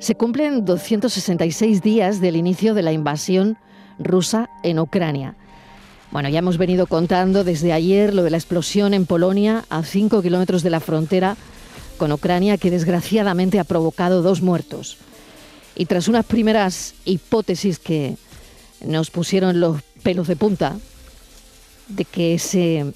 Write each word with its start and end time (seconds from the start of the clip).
Se 0.00 0.14
cumplen 0.14 0.64
266 0.64 1.82
días 1.82 2.22
del 2.22 2.36
inicio 2.36 2.72
de 2.72 2.80
la 2.82 2.92
invasión 2.92 3.58
rusa 3.98 4.48
en 4.62 4.78
Ucrania. 4.78 5.34
Bueno, 6.10 6.30
ya 6.30 6.38
hemos 6.38 6.56
venido 6.56 6.86
contando 6.86 7.44
desde 7.44 7.74
ayer 7.74 8.14
lo 8.14 8.22
de 8.22 8.30
la 8.30 8.38
explosión 8.38 8.94
en 8.94 9.04
Polonia, 9.04 9.66
a 9.68 9.82
5 9.82 10.22
kilómetros 10.22 10.62
de 10.62 10.70
la 10.70 10.80
frontera 10.80 11.36
con 11.98 12.12
Ucrania, 12.12 12.56
que 12.56 12.70
desgraciadamente 12.70 13.60
ha 13.60 13.64
provocado 13.64 14.22
dos 14.22 14.40
muertos. 14.40 14.96
Y 15.76 15.84
tras 15.84 16.08
unas 16.08 16.24
primeras 16.24 16.94
hipótesis 17.04 17.78
que 17.78 18.16
nos 18.82 19.10
pusieron 19.10 19.60
los 19.60 19.82
pelos 20.02 20.28
de 20.28 20.36
punta, 20.36 20.78
de 21.88 22.06
que 22.06 22.34
ese 22.34 22.94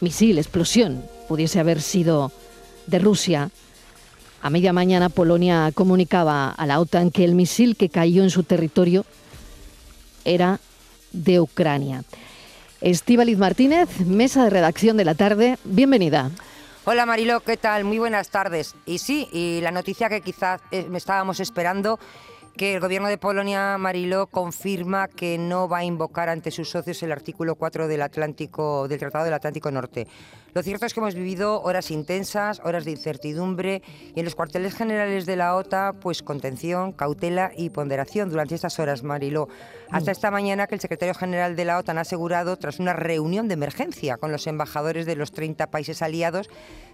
misil, 0.00 0.38
explosión, 0.38 1.04
pudiese 1.26 1.58
haber 1.58 1.82
sido 1.82 2.30
de 2.86 3.00
Rusia, 3.00 3.50
a 4.44 4.50
media 4.50 4.74
mañana 4.74 5.08
Polonia 5.08 5.72
comunicaba 5.74 6.50
a 6.50 6.66
la 6.66 6.78
OTAN 6.78 7.10
que 7.10 7.24
el 7.24 7.34
misil 7.34 7.76
que 7.76 7.88
cayó 7.88 8.22
en 8.22 8.28
su 8.28 8.42
territorio 8.42 9.06
era 10.26 10.60
de 11.12 11.40
Ucrania. 11.40 12.04
Estíbaliz 12.82 13.38
Martínez, 13.38 14.00
mesa 14.00 14.44
de 14.44 14.50
redacción 14.50 14.98
de 14.98 15.06
la 15.06 15.14
tarde, 15.14 15.56
bienvenida. 15.64 16.30
Hola 16.84 17.06
Marilo, 17.06 17.40
¿qué 17.40 17.56
tal? 17.56 17.84
Muy 17.84 17.98
buenas 17.98 18.28
tardes. 18.28 18.74
Y 18.84 18.98
sí, 18.98 19.30
y 19.32 19.62
la 19.62 19.70
noticia 19.70 20.10
que 20.10 20.20
quizás 20.20 20.60
eh, 20.70 20.84
me 20.90 20.98
estábamos 20.98 21.40
esperando 21.40 21.98
que 22.54 22.74
el 22.74 22.80
gobierno 22.80 23.08
de 23.08 23.16
Polonia, 23.16 23.78
Mariló, 23.78 24.26
confirma 24.26 25.08
que 25.08 25.38
no 25.38 25.70
va 25.70 25.78
a 25.78 25.84
invocar 25.84 26.28
ante 26.28 26.50
sus 26.50 26.68
socios 26.68 27.02
el 27.02 27.12
artículo 27.12 27.54
4 27.54 27.88
del 27.88 28.02
Atlántico, 28.02 28.88
del 28.88 28.98
Tratado 28.98 29.24
del 29.24 29.32
Atlántico 29.32 29.70
Norte. 29.70 30.06
Lo 30.54 30.62
cierto 30.62 30.86
es 30.86 30.94
que 30.94 31.00
hemos 31.00 31.16
vivido 31.16 31.60
horas 31.62 31.90
intensas, 31.90 32.60
horas 32.62 32.84
de 32.84 32.92
incertidumbre 32.92 33.82
y 34.14 34.20
en 34.20 34.24
los 34.24 34.36
cuarteles 34.36 34.72
generales 34.72 35.26
de 35.26 35.34
la 35.34 35.56
OTA, 35.56 35.94
pues 36.00 36.22
contención, 36.22 36.92
cautela 36.92 37.50
y 37.56 37.70
ponderación 37.70 38.30
durante 38.30 38.54
estas 38.54 38.78
horas, 38.78 39.02
Mariló. 39.02 39.48
Hasta 39.90 40.12
esta 40.12 40.30
mañana 40.30 40.68
que 40.68 40.76
el 40.76 40.80
secretario 40.80 41.14
general 41.14 41.56
de 41.56 41.64
la 41.64 41.78
OTAN 41.78 41.98
ha 41.98 42.02
asegurado, 42.02 42.56
tras 42.56 42.78
una 42.78 42.92
reunión 42.92 43.48
de 43.48 43.54
emergencia 43.54 44.16
con 44.16 44.30
los 44.30 44.46
embajadores 44.46 45.06
de 45.06 45.16
los 45.16 45.32
30 45.32 45.72
países 45.72 46.02
aliados, 46.02 46.48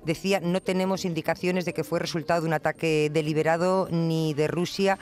decía 0.06 0.41
no 0.41 0.62
tenemos 0.62 1.05
indicaciones 1.05 1.67
de 1.67 1.75
que 1.75 1.84
fue 1.84 1.99
resultado 1.99 2.41
de 2.41 2.47
un 2.47 2.55
ataque 2.55 3.11
deliberado 3.12 3.89
ni 3.91 4.33
de 4.33 4.49
Rusia 4.49 4.99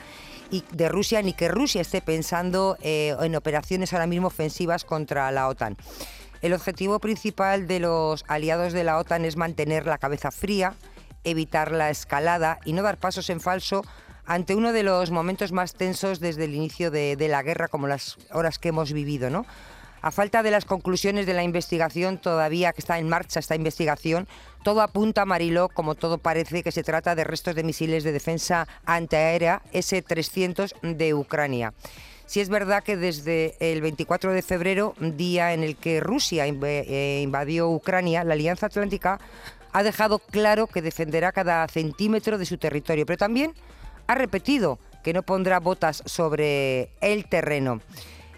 y 0.51 0.65
de 0.73 0.89
Rusia 0.89 1.21
ni 1.21 1.31
que 1.31 1.47
Rusia 1.47 1.79
esté 1.79 2.01
pensando 2.01 2.75
eh, 2.81 3.15
en 3.21 3.37
operaciones 3.37 3.93
ahora 3.93 4.07
mismo 4.07 4.27
ofensivas 4.27 4.83
contra 4.83 5.31
la 5.31 5.47
OTAN. 5.47 5.77
El 6.41 6.53
objetivo 6.53 6.99
principal 6.99 7.67
de 7.67 7.81
los 7.81 8.23
aliados 8.27 8.71
de 8.71 8.85
la 8.85 8.97
OTAN 8.97 9.25
es 9.25 9.35
mantener 9.35 9.85
la 9.85 9.97
cabeza 9.97 10.31
fría, 10.31 10.73
evitar 11.25 11.71
la 11.71 11.89
escalada 11.89 12.59
y 12.63 12.71
no 12.71 12.81
dar 12.81 12.97
pasos 12.97 13.29
en 13.29 13.41
falso 13.41 13.83
ante 14.25 14.55
uno 14.55 14.71
de 14.71 14.83
los 14.83 15.11
momentos 15.11 15.51
más 15.51 15.73
tensos 15.73 16.19
desde 16.19 16.45
el 16.45 16.55
inicio 16.55 16.91
de, 16.91 17.17
la 17.27 17.43
guerra, 17.43 17.67
como 17.67 17.87
las 17.87 18.17
horas 18.31 18.57
que 18.57 18.69
hemos 18.69 18.93
vivido, 18.93 19.29
¿no? 19.29 19.45
A 20.01 20.11
falta 20.11 20.43
de 20.43 20.51
las 20.51 20.63
conclusiones 20.63 21.25
de 21.25 21.33
la 21.33 21.43
investigación, 21.43 22.19
todavía 22.19 22.71
que 22.71 22.79
está 22.79 22.99
en 22.99 23.09
marcha 23.09 23.41
esta 23.41 23.55
investigación, 23.55 24.29
todo 24.63 24.81
apunta, 24.81 25.25
Mariló, 25.25 25.67
como 25.67 25.95
todo 25.95 26.19
parece, 26.19 26.63
que 26.63 26.71
se 26.71 26.83
trata 26.83 27.15
de 27.15 27.25
restos 27.25 27.55
de 27.55 27.63
misiles 27.63 28.05
de 28.05 28.13
defensa 28.13 28.65
antiaérea 28.85 29.61
S-300 29.73 30.79
de 30.95 31.13
Ucrania. 31.13 31.73
Si 32.29 32.41
es 32.41 32.49
verdad 32.49 32.83
que 32.83 32.95
desde 32.95 33.55
el 33.59 33.81
24 33.81 34.33
de 34.33 34.43
febrero, 34.43 34.93
día 34.99 35.51
en 35.51 35.63
el 35.63 35.75
que 35.75 35.99
Rusia 35.99 36.45
eh, 36.45 37.21
invadió 37.23 37.71
Ucrania, 37.71 38.23
la 38.23 38.35
Alianza 38.35 38.67
Atlántica 38.67 39.19
ha 39.71 39.81
dejado 39.81 40.19
claro 40.19 40.67
que 40.67 40.83
defenderá 40.83 41.31
cada 41.31 41.67
centímetro 41.67 42.37
de 42.37 42.45
su 42.45 42.59
territorio, 42.59 43.07
pero 43.07 43.17
también 43.17 43.55
ha 44.05 44.13
repetido 44.13 44.77
que 45.03 45.11
no 45.11 45.23
pondrá 45.23 45.59
botas 45.59 46.03
sobre 46.05 46.91
el 47.01 47.25
terreno 47.27 47.81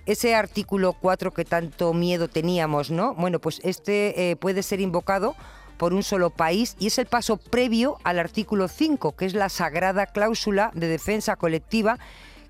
ese 0.06 0.36
artículo 0.36 0.94
4 0.94 1.34
que 1.34 1.44
tanto 1.44 1.94
miedo 1.94 2.30
teníamos, 2.30 2.92
¿no? 2.92 3.14
Bueno, 3.16 3.40
pues 3.40 3.60
este 3.62 4.32
eh, 4.32 4.36
puede 4.38 4.64
ser 4.64 4.80
invocado 4.80 5.36
por 5.78 5.94
un 5.94 6.04
solo 6.04 6.30
país 6.30 6.78
y 6.80 6.88
es 6.88 6.98
el 6.98 7.08
paso 7.08 7.36
previo 7.36 7.98
al 8.06 8.20
artículo 8.20 8.70
5, 8.70 9.18
que 9.18 9.26
es 9.26 9.34
la 9.34 9.50
sagrada 9.50 10.06
cláusula 10.06 10.72
de 10.76 10.88
defensa 10.88 11.36
colectiva 11.36 12.00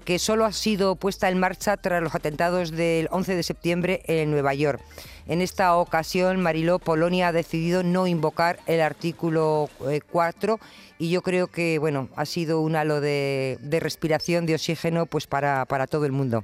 que 0.03 0.19
solo 0.19 0.45
ha 0.45 0.51
sido 0.51 0.95
puesta 0.95 1.29
en 1.29 1.39
marcha 1.39 1.77
tras 1.77 2.01
los 2.01 2.15
atentados 2.15 2.71
del 2.71 3.07
11 3.11 3.35
de 3.35 3.43
septiembre 3.43 4.01
en 4.05 4.31
Nueva 4.31 4.53
York. 4.53 4.81
En 5.27 5.41
esta 5.41 5.75
ocasión, 5.75 6.41
Mariló, 6.41 6.79
Polonia 6.79 7.29
ha 7.29 7.31
decidido 7.31 7.83
no 7.83 8.07
invocar 8.07 8.59
el 8.65 8.81
artículo 8.81 9.69
4 10.11 10.53
eh, 10.53 10.57
y 10.99 11.09
yo 11.09 11.21
creo 11.21 11.47
que 11.47 11.79
bueno, 11.79 12.09
ha 12.15 12.25
sido 12.25 12.61
un 12.61 12.75
halo 12.75 13.01
de, 13.01 13.57
respiración 13.79 14.45
de 14.45 14.55
oxígeno 14.55 15.05
pues 15.05 15.27
para, 15.27 15.65
para 15.65 15.87
todo 15.87 16.05
el 16.05 16.11
mundo. 16.11 16.43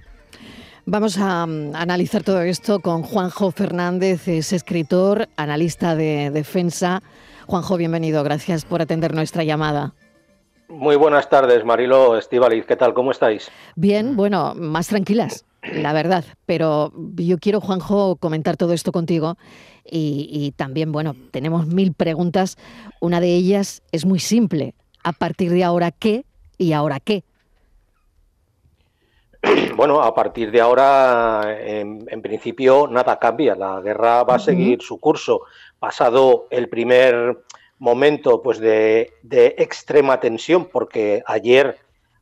Vamos 0.85 1.17
a 1.17 1.45
mm, 1.45 1.75
analizar 1.75 2.23
todo 2.23 2.41
esto 2.41 2.79
con 2.79 3.03
Juanjo 3.03 3.51
Fernández, 3.51 4.27
es 4.27 4.53
escritor, 4.53 5.27
analista 5.35 5.95
de 5.95 6.31
defensa. 6.31 7.03
Juanjo, 7.45 7.75
bienvenido, 7.75 8.23
gracias 8.23 8.63
por 8.63 8.81
atender 8.81 9.13
nuestra 9.13 9.43
llamada. 9.43 9.93
Muy 10.69 10.97
buenas 10.97 11.29
tardes, 11.29 11.63
Marilo 11.63 12.17
Estivaliz, 12.17 12.65
¿qué 12.65 12.75
tal? 12.75 12.93
¿Cómo 12.93 13.11
estáis? 13.11 13.49
Bien, 13.75 14.17
bueno, 14.17 14.53
más 14.55 14.87
tranquilas, 14.87 15.45
la 15.61 15.93
verdad, 15.93 16.25
pero 16.45 16.91
yo 17.15 17.37
quiero, 17.37 17.61
Juanjo, 17.61 18.17
comentar 18.17 18.57
todo 18.57 18.73
esto 18.73 18.91
contigo 18.91 19.37
y, 19.85 20.27
y 20.29 20.51
también, 20.51 20.91
bueno, 20.91 21.15
tenemos 21.31 21.67
mil 21.67 21.93
preguntas. 21.93 22.57
Una 22.99 23.21
de 23.21 23.33
ellas 23.33 23.81
es 23.93 24.05
muy 24.05 24.19
simple. 24.19 24.73
¿A 25.03 25.13
partir 25.13 25.51
de 25.51 25.63
ahora 25.63 25.91
qué 25.91 26.25
y 26.57 26.73
ahora 26.73 26.99
qué? 26.99 27.23
Bueno, 29.75 30.01
a 30.01 30.13
partir 30.13 30.51
de 30.51 30.61
ahora, 30.61 31.57
en, 31.59 32.21
principio, 32.21 32.87
nada 32.87 33.19
cambia. 33.19 33.55
La 33.55 33.79
guerra 33.79 34.23
va 34.23 34.35
a 34.35 34.39
seguir 34.39 34.81
su 34.81 34.99
curso. 34.99 35.41
Pasado 35.79 36.47
el 36.49 36.67
primer 36.69 37.43
momento 37.79 38.41
pues, 38.41 38.59
de, 38.59 39.13
extrema 39.57 40.19
tensión, 40.19 40.65
porque 40.65 41.23
ayer 41.25 41.77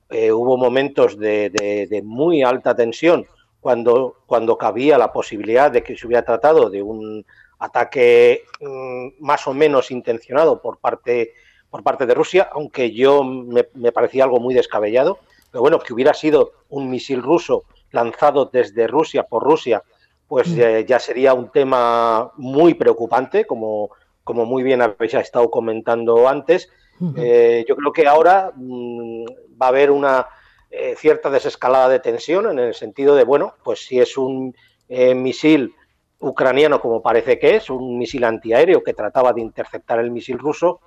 eh, 0.09 0.31
hubo 0.31 0.57
momentos 0.57 1.17
de, 1.17 2.01
muy 2.03 2.43
alta 2.43 2.75
tensión 2.75 3.25
cuando, 3.59 4.17
cuando 4.25 4.57
cabía 4.57 4.97
la 4.97 5.11
posibilidad 5.11 5.71
de 5.71 5.83
que 5.83 5.97
se 5.97 6.05
hubiera 6.05 6.23
tratado 6.23 6.69
de 6.69 6.83
un 6.83 7.25
ataque 7.59 8.43
mm, 8.59 9.23
más 9.23 9.47
o 9.47 9.53
menos 9.53 9.91
intencionado 9.91 10.61
por 10.61 10.77
parte, 10.77 11.33
por 11.69 11.83
parte 11.83 12.05
de 12.05 12.13
Rusia, 12.13 12.49
aunque 12.51 12.91
yo 12.91 13.23
me 13.23 13.91
parecía 13.91 14.23
algo 14.23 14.39
muy 14.39 14.53
descabellado 14.53 15.19
pero 15.55 15.61
bueno, 15.61 15.79
que 15.79 15.93
hubiera 15.93 16.13
sido 16.13 16.51
un 16.67 16.89
misil 16.89 17.23
ruso 17.23 17.63
lanzado 17.91 18.49
desde 18.51 18.87
Rusia 18.87 19.23
por 19.23 19.41
Rusia, 19.41 19.81
pues 20.27 20.49
mm. 20.49 20.59
eh, 20.59 20.85
ya 20.85 20.99
sería 20.99 21.33
un 21.33 21.49
tema 21.49 22.29
muy 22.35 22.73
preocupante, 22.73 23.45
como, 23.45 23.91
como 24.25 24.45
muy 24.45 24.63
bien 24.63 24.81
habéis 24.81 25.13
estado 25.13 25.49
comentando 25.49 26.27
antes. 26.27 26.69
Eh, 27.15 27.63
yo 27.67 27.77
creo 27.77 27.93
que 27.93 28.07
ahora 28.07 28.51
mm, 28.53 29.25
va 29.61 29.67
a 29.67 29.69
haber 29.69 29.91
una 29.91 30.27
eh, 30.69 30.95
cierta 30.97 31.29
desescalada 31.29 31.87
de 31.87 31.99
tensión 31.99 32.49
en 32.49 32.59
el 32.59 32.73
sentido 32.73 33.15
de, 33.15 33.23
bueno, 33.23 33.55
pues 33.63 33.85
si 33.85 33.99
es 33.99 34.17
un 34.17 34.53
misil 34.87 35.73
ucraniano, 36.19 36.81
como 36.81 37.01
parece 37.01 37.39
que 37.39 37.55
es, 37.55 37.69
un 37.69 37.97
misil 37.97 38.23
antiaéreo 38.23 38.83
que 38.83 38.93
trataba 38.93 39.31
de 39.31 39.41
interceptar 39.41 39.99
el 39.99 40.11
misil 40.11 40.37
ruso, 40.39 40.81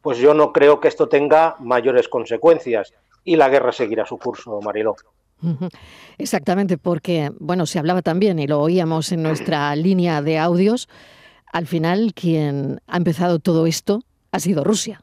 pues 0.00 0.18
yo 0.18 0.34
no 0.34 0.52
creo 0.52 0.80
que 0.80 0.88
esto 0.88 1.08
tenga 1.08 1.56
mayores 1.60 2.08
consecuencias 2.08 2.92
y 3.24 3.36
la 3.36 3.48
guerra 3.48 3.72
seguirá 3.72 4.06
su 4.06 4.18
curso, 4.18 4.60
Mariló. 4.60 4.94
Exactamente, 6.18 6.78
porque, 6.78 7.30
bueno, 7.38 7.66
se 7.66 7.78
hablaba 7.78 8.02
también 8.02 8.38
y 8.38 8.46
lo 8.46 8.60
oíamos 8.60 9.12
en 9.12 9.22
nuestra 9.22 9.74
línea 9.76 10.22
de 10.22 10.38
audios, 10.38 10.88
al 11.54 11.68
final 11.68 12.14
quien 12.14 12.80
ha 12.88 12.96
empezado 12.96 13.38
todo 13.38 13.66
esto 13.66 14.02
ha 14.32 14.40
sido 14.40 14.64
Rusia. 14.64 15.02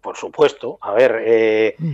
Por 0.00 0.16
supuesto, 0.16 0.78
a 0.80 0.94
ver, 0.94 1.22
eh, 1.26 1.74
mm. 1.78 1.92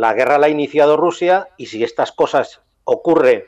la 0.00 0.12
guerra 0.12 0.36
la 0.36 0.46
ha 0.46 0.50
iniciado 0.50 0.98
Rusia 0.98 1.48
y 1.56 1.66
si 1.66 1.82
estas 1.82 2.12
cosas 2.12 2.60
ocurren 2.84 3.44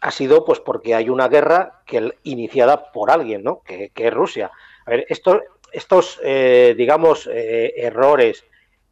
ha 0.00 0.10
sido 0.10 0.46
pues 0.46 0.58
porque 0.58 0.94
hay 0.94 1.10
una 1.10 1.28
guerra 1.28 1.82
que 1.84 2.14
iniciada 2.22 2.92
por 2.92 3.10
alguien, 3.10 3.42
¿no? 3.42 3.60
Que, 3.60 3.92
es 3.94 4.14
Rusia. 4.14 4.52
A 4.86 4.90
ver, 4.90 5.06
estos, 5.08 6.18
eh, 6.24 6.74
digamos, 6.78 7.28
eh, 7.30 7.74
errores 7.76 8.44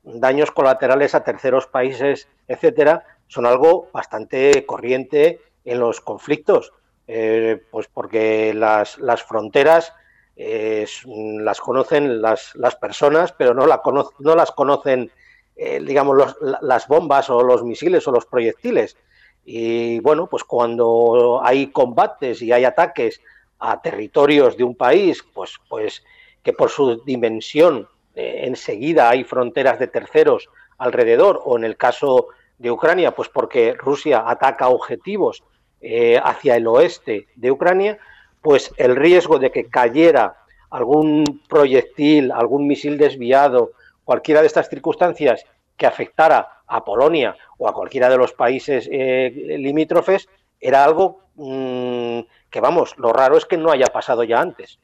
daños 0.02 0.50
colaterales 0.50 1.14
a 1.14 1.24
terceros 1.24 1.66
países, 1.66 2.28
etcétera, 2.48 3.04
son 3.28 3.46
algo 3.46 3.88
bastante 3.94 4.66
corriente 4.66 5.40
en 5.64 5.80
los 5.80 6.02
conflictos, 6.02 6.72
eh, 7.08 7.62
pues 7.70 7.88
porque 7.92 8.52
las, 8.52 8.98
las 8.98 9.22
fronteras 9.22 9.92
eh, 10.36 10.86
las 11.06 11.60
conocen 11.60 12.20
las, 12.20 12.54
las, 12.56 12.74
personas, 12.76 13.32
pero 13.32 13.54
no, 13.54 13.66
la 13.66 13.80
no 14.18 14.34
las 14.34 14.50
conocen, 14.50 15.10
eh, 15.54 15.80
digamos, 15.80 16.36
las 16.60 16.88
bombas 16.88 17.30
o 17.30 17.42
los 17.42 17.62
misiles 17.62 18.06
o 18.08 18.12
los 18.12 18.26
proyectiles. 18.26 18.96
Y 19.44 20.00
bueno, 20.00 20.26
pues 20.26 20.42
cuando 20.42 21.40
hay 21.42 21.68
combates 21.68 22.42
y 22.42 22.52
hay 22.52 22.64
ataques 22.64 23.20
a 23.60 23.80
territorios 23.80 24.56
de 24.56 24.64
un 24.64 24.74
país, 24.74 25.24
pues, 25.32 25.54
pues 25.68 26.02
que 26.42 26.52
por 26.52 26.70
su 26.70 27.02
dimensión 27.04 27.88
enseguida 28.14 29.10
hay 29.10 29.24
fronteras 29.24 29.78
de 29.78 29.88
terceros 29.88 30.48
alrededor, 30.78 31.40
o 31.44 31.56
en 31.56 31.64
el 31.64 31.76
caso 31.76 32.28
de 32.58 32.70
Ucrania, 32.70 33.14
pues 33.14 33.28
porque 33.28 33.74
Rusia 33.74 34.24
ataca 34.26 34.68
objetivos 34.68 35.44
eh, 35.80 36.20
hacia 36.22 36.56
el 36.56 36.66
oeste 36.66 37.26
de 37.36 37.50
Ucrania, 37.50 37.98
pues 38.42 38.72
el 38.76 38.96
riesgo 38.96 39.38
de 39.38 39.50
que 39.50 39.66
cayera 39.66 40.36
algún 40.70 41.42
proyectil, 41.48 42.32
algún 42.32 42.66
misil 42.66 42.98
desviado, 42.98 43.72
cualquiera 44.04 44.40
de 44.40 44.46
estas 44.46 44.68
circunstancias 44.68 45.44
que 45.76 45.86
afectara 45.86 46.62
a 46.66 46.84
Polonia 46.84 47.36
o 47.58 47.68
a 47.68 47.74
cualquiera 47.74 48.08
de 48.08 48.16
los 48.16 48.32
países 48.32 48.88
eh, 48.90 49.56
limítrofes, 49.58 50.28
era 50.60 50.84
algo 50.84 51.20
mm, 51.34 52.20
que, 52.50 52.60
vamos, 52.60 52.94
lo 52.98 53.12
raro 53.12 53.36
es 53.36 53.44
que 53.44 53.56
no 53.56 53.70
haya 53.70 53.86
pasado 53.86 54.24
ya 54.24 54.40
antes. 54.40 54.78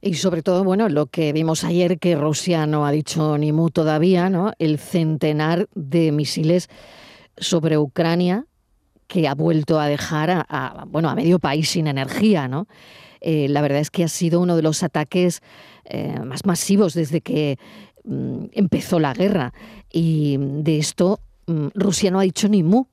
Y 0.00 0.14
sobre 0.14 0.42
todo, 0.42 0.62
bueno, 0.62 0.88
lo 0.88 1.06
que 1.06 1.32
vimos 1.32 1.64
ayer, 1.64 1.98
que 1.98 2.16
Rusia 2.16 2.66
no 2.66 2.86
ha 2.86 2.90
dicho 2.90 3.38
ni 3.38 3.52
mu 3.52 3.70
todavía, 3.70 4.28
¿no? 4.28 4.52
El 4.58 4.78
centenar 4.78 5.68
de 5.74 6.12
misiles 6.12 6.68
sobre 7.38 7.78
Ucrania 7.78 8.46
que 9.06 9.28
ha 9.28 9.34
vuelto 9.34 9.78
a 9.78 9.86
dejar 9.86 10.44
a, 10.48 10.84
bueno, 10.88 11.08
a 11.08 11.14
medio 11.14 11.38
país 11.38 11.70
sin 11.70 11.86
energía, 11.86 12.48
¿no? 12.48 12.66
Eh, 13.20 13.48
la 13.48 13.62
verdad 13.62 13.80
es 13.80 13.90
que 13.90 14.04
ha 14.04 14.08
sido 14.08 14.40
uno 14.40 14.56
de 14.56 14.62
los 14.62 14.82
ataques 14.82 15.42
eh, 15.84 16.18
más 16.20 16.44
masivos 16.44 16.94
desde 16.94 17.20
que 17.20 17.58
mm, 18.04 18.46
empezó 18.52 19.00
la 19.00 19.14
guerra. 19.14 19.52
Y 19.90 20.36
de 20.38 20.78
esto 20.78 21.20
mm, 21.46 21.68
Rusia 21.74 22.10
no 22.10 22.20
ha 22.20 22.22
dicho 22.22 22.48
ni 22.48 22.62
mu. 22.62 22.84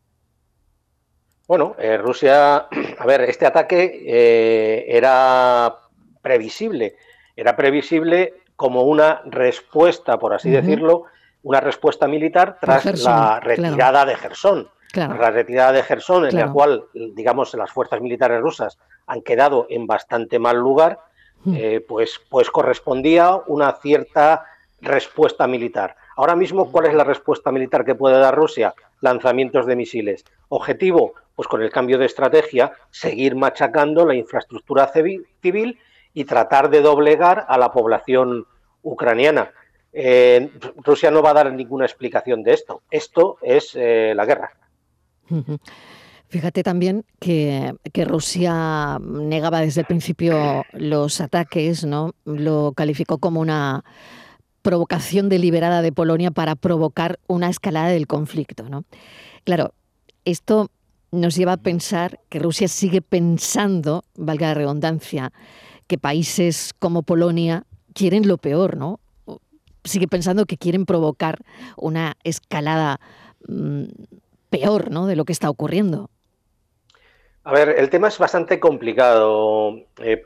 Bueno, 1.47 1.75
eh, 1.77 1.97
Rusia, 1.97 2.67
a 2.99 3.05
ver, 3.05 3.21
este 3.21 3.45
ataque 3.45 4.85
era 4.87 5.75
previsible. 6.21 6.95
Era 7.35 7.55
previsible 7.55 8.33
como 8.55 8.83
una 8.83 9.21
respuesta, 9.25 10.17
por 10.17 10.33
así 10.33 10.49
decirlo, 10.49 11.05
una 11.41 11.59
respuesta 11.59 12.07
militar 12.07 12.57
tras 12.61 13.03
la 13.03 13.39
retirada 13.39 14.05
de 14.05 14.15
Gerson. 14.15 14.69
La 14.93 15.31
retirada 15.31 15.71
de 15.71 15.83
Gerson, 15.83 16.27
en 16.27 16.35
la 16.35 16.51
cual, 16.51 16.85
digamos, 16.93 17.53
las 17.55 17.71
fuerzas 17.71 17.99
militares 17.99 18.39
rusas 18.41 18.77
han 19.07 19.21
quedado 19.21 19.65
en 19.69 19.87
bastante 19.87 20.37
mal 20.37 20.57
lugar, 20.57 20.99
hmm. 21.43 21.55
eh, 21.57 21.85
pues, 21.87 22.21
pues 22.29 22.51
correspondía 22.51 23.37
una 23.47 23.73
cierta 23.73 24.45
respuesta 24.81 25.47
militar. 25.47 25.95
Ahora 26.15 26.35
mismo, 26.35 26.71
¿cuál 26.71 26.85
es 26.85 26.93
la 26.93 27.03
respuesta 27.03 27.51
militar 27.51 27.85
que 27.85 27.95
puede 27.95 28.19
dar 28.19 28.35
Rusia? 28.35 28.75
Lanzamientos 29.01 29.65
de 29.65 29.75
misiles. 29.75 30.25
Objetivo, 30.49 31.13
pues 31.35 31.47
con 31.47 31.63
el 31.63 31.71
cambio 31.71 31.97
de 31.97 32.05
estrategia, 32.05 32.73
seguir 32.91 33.35
machacando 33.35 34.05
la 34.05 34.13
infraestructura 34.13 34.91
civil 34.93 35.79
y 36.13 36.25
tratar 36.25 36.69
de 36.69 36.81
doblegar 36.81 37.45
a 37.47 37.57
la 37.57 37.71
población 37.71 38.45
ucraniana. 38.83 39.51
Eh, 39.91 40.51
Rusia 40.77 41.09
no 41.09 41.23
va 41.23 41.31
a 41.31 41.35
dar 41.35 41.51
ninguna 41.51 41.85
explicación 41.85 42.43
de 42.43 42.53
esto. 42.53 42.83
Esto 42.91 43.37
es 43.41 43.75
eh, 43.75 44.13
la 44.15 44.25
guerra. 44.25 44.51
Fíjate 46.33 46.63
también 46.63 47.05
que, 47.19 47.75
Rusia 48.07 48.97
negaba 48.99 49.61
desde 49.61 49.81
el 49.81 49.87
principio 49.87 50.65
los 50.73 51.21
ataques, 51.21 51.85
¿no? 51.85 52.15
Lo 52.25 52.73
calificó 52.75 53.19
como 53.19 53.39
una 53.39 53.83
provocación 54.63 55.29
deliberada 55.29 55.83
de 55.83 55.91
Polonia 55.91 56.31
para 56.31 56.55
provocar 56.55 57.19
una 57.27 57.49
escalada 57.49 57.89
del 57.89 58.07
conflicto, 58.07 58.67
¿no? 58.67 58.83
Claro, 59.43 59.75
esto 60.25 60.71
nos 61.11 61.35
lleva 61.35 61.51
a 61.53 61.57
pensar 61.57 62.19
que 62.29 62.39
Rusia 62.39 62.67
sigue 62.67 63.03
pensando, 63.03 64.03
valga 64.15 64.47
la 64.47 64.53
redundancia, 64.55 65.31
que 65.85 65.99
países 65.99 66.73
como 66.79 67.03
Polonia 67.03 67.67
quieren 67.93 68.27
lo 68.27 68.39
peor, 68.39 68.75
¿no? 68.75 68.99
Sigue 69.83 70.07
pensando 70.07 70.47
que 70.47 70.57
quieren 70.57 70.87
provocar 70.87 71.43
una 71.77 72.15
escalada 72.23 72.99
mm, 73.47 73.83
peor, 74.53 74.91
¿no? 74.91 75.07
De 75.07 75.15
lo 75.15 75.25
que 75.25 75.33
está 75.33 75.49
ocurriendo. 75.49 76.09
A 77.43 77.51
ver, 77.51 77.75
el 77.77 77.89
tema 77.89 78.07
es 78.07 78.19
bastante 78.19 78.59
complicado. 78.59 79.75
Eh, 79.97 80.23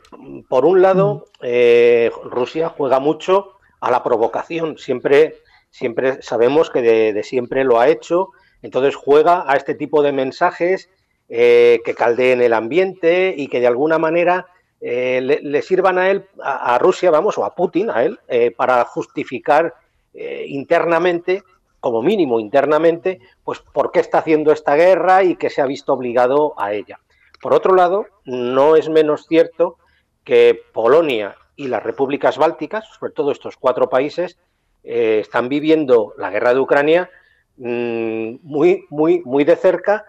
por 0.50 0.66
un 0.66 0.82
lado, 0.82 1.26
mm. 1.40 1.44
eh, 1.44 2.12
Rusia 2.26 2.70
juega 2.70 3.00
mucho 3.00 3.54
a 3.80 3.90
la 3.90 4.04
provocación. 4.04 4.78
Siempre, 4.78 5.38
siempre 5.72 6.22
sabemos 6.22 6.70
que 6.70 6.82
de, 6.82 7.24
siempre 7.24 7.64
lo 7.64 7.80
ha 7.80 7.88
hecho. 7.88 8.30
Entonces 8.62 8.96
juega 8.96 9.46
a 9.48 9.56
este 9.56 9.74
tipo 9.74 10.04
de 10.04 10.12
mensajes 10.12 10.90
eh, 11.30 11.80
que 11.86 11.96
caldeen 11.96 12.42
el 12.42 12.54
ambiente 12.54 13.34
y 13.36 13.48
que 13.48 13.62
de 13.62 13.68
alguna 13.68 13.98
manera 13.98 14.48
le, 14.80 15.62
sirvan 15.64 15.98
a 15.98 16.12
él, 16.12 16.26
a, 16.40 16.78
Rusia, 16.78 17.10
vamos, 17.10 17.36
o 17.40 17.46
a 17.46 17.56
Putin, 17.56 17.90
a 17.90 18.04
él, 18.04 18.20
para 18.56 18.84
justificar 18.86 19.74
internamente, 20.14 21.42
como 21.80 22.02
mínimo 22.02 22.40
internamente, 22.40 23.20
pues 23.44 23.60
por 23.60 23.92
qué 23.92 24.00
está 24.00 24.20
haciendo 24.20 24.52
esta 24.52 24.76
guerra 24.76 25.24
y 25.24 25.36
que 25.36 25.50
se 25.50 25.62
ha 25.62 25.66
visto 25.66 25.94
obligado 25.94 26.54
a 26.58 26.74
ella. 26.74 27.00
Por 27.42 27.54
otro 27.54 27.76
lado, 27.76 28.08
no 28.26 28.76
es 28.76 28.90
menos 28.90 29.26
cierto 29.28 29.78
que 30.24 30.60
Polonia 30.74 31.36
y 31.56 31.68
las 31.68 31.84
repúblicas 31.84 32.38
bálticas, 32.38 32.86
sobre 33.00 33.14
todo 33.14 33.32
estos 33.32 33.58
cuatro 33.58 33.90
países, 33.90 34.38
están 34.84 35.50
viviendo 35.50 36.14
la 36.18 36.30
guerra 36.30 36.54
de 36.54 36.60
Ucrania 36.60 37.10
mm, 37.58 38.36
muy, 38.42 38.86
muy, 38.90 39.22
muy 39.26 39.44
de 39.44 39.56
cerca 39.56 40.06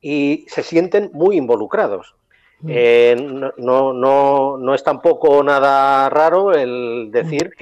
y 0.00 0.44
se 0.48 0.62
sienten 0.62 1.10
muy 1.12 1.36
involucrados. 1.36 2.14
Mm. 2.60 2.68
Eh, 2.70 3.16
no, 3.56 3.92
no, 3.92 4.58
no, 4.58 4.74
es 4.74 4.84
tampoco 4.84 5.42
nada 5.42 6.08
raro 6.10 6.52
el 6.52 7.10
decir 7.10 7.54
mm. 7.54 7.58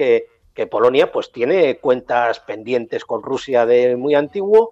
Que, 0.59 0.67
Polonia 0.67 1.11
pues 1.11 1.31
tiene 1.31 1.77
cuentas 1.77 2.39
pendientes 2.41 3.05
con 3.05 3.23
Rusia 3.23 3.65
de 3.65 3.95
muy 3.95 4.15
antiguo 4.15 4.71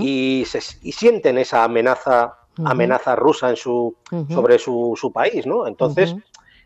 y, 0.00 0.44
se, 0.46 0.60
sienten 0.60 1.36
esa 1.36 1.64
amenaza, 1.64 2.38
amenaza 2.64 3.14
rusa 3.14 3.50
en 3.50 3.56
su, 3.56 3.94
sobre 4.30 4.58
su, 4.58 4.94
su, 4.98 5.12
país, 5.12 5.46
¿no? 5.46 5.66
Entonces, 5.66 6.14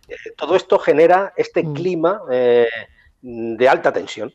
eh, 0.08 0.14
todo 0.36 0.54
esto 0.54 0.78
genera 0.78 1.32
este 1.36 1.64
clima 1.72 2.22
eh, 2.30 2.68
de 3.20 3.68
alta 3.68 3.92
tensión. 3.92 4.32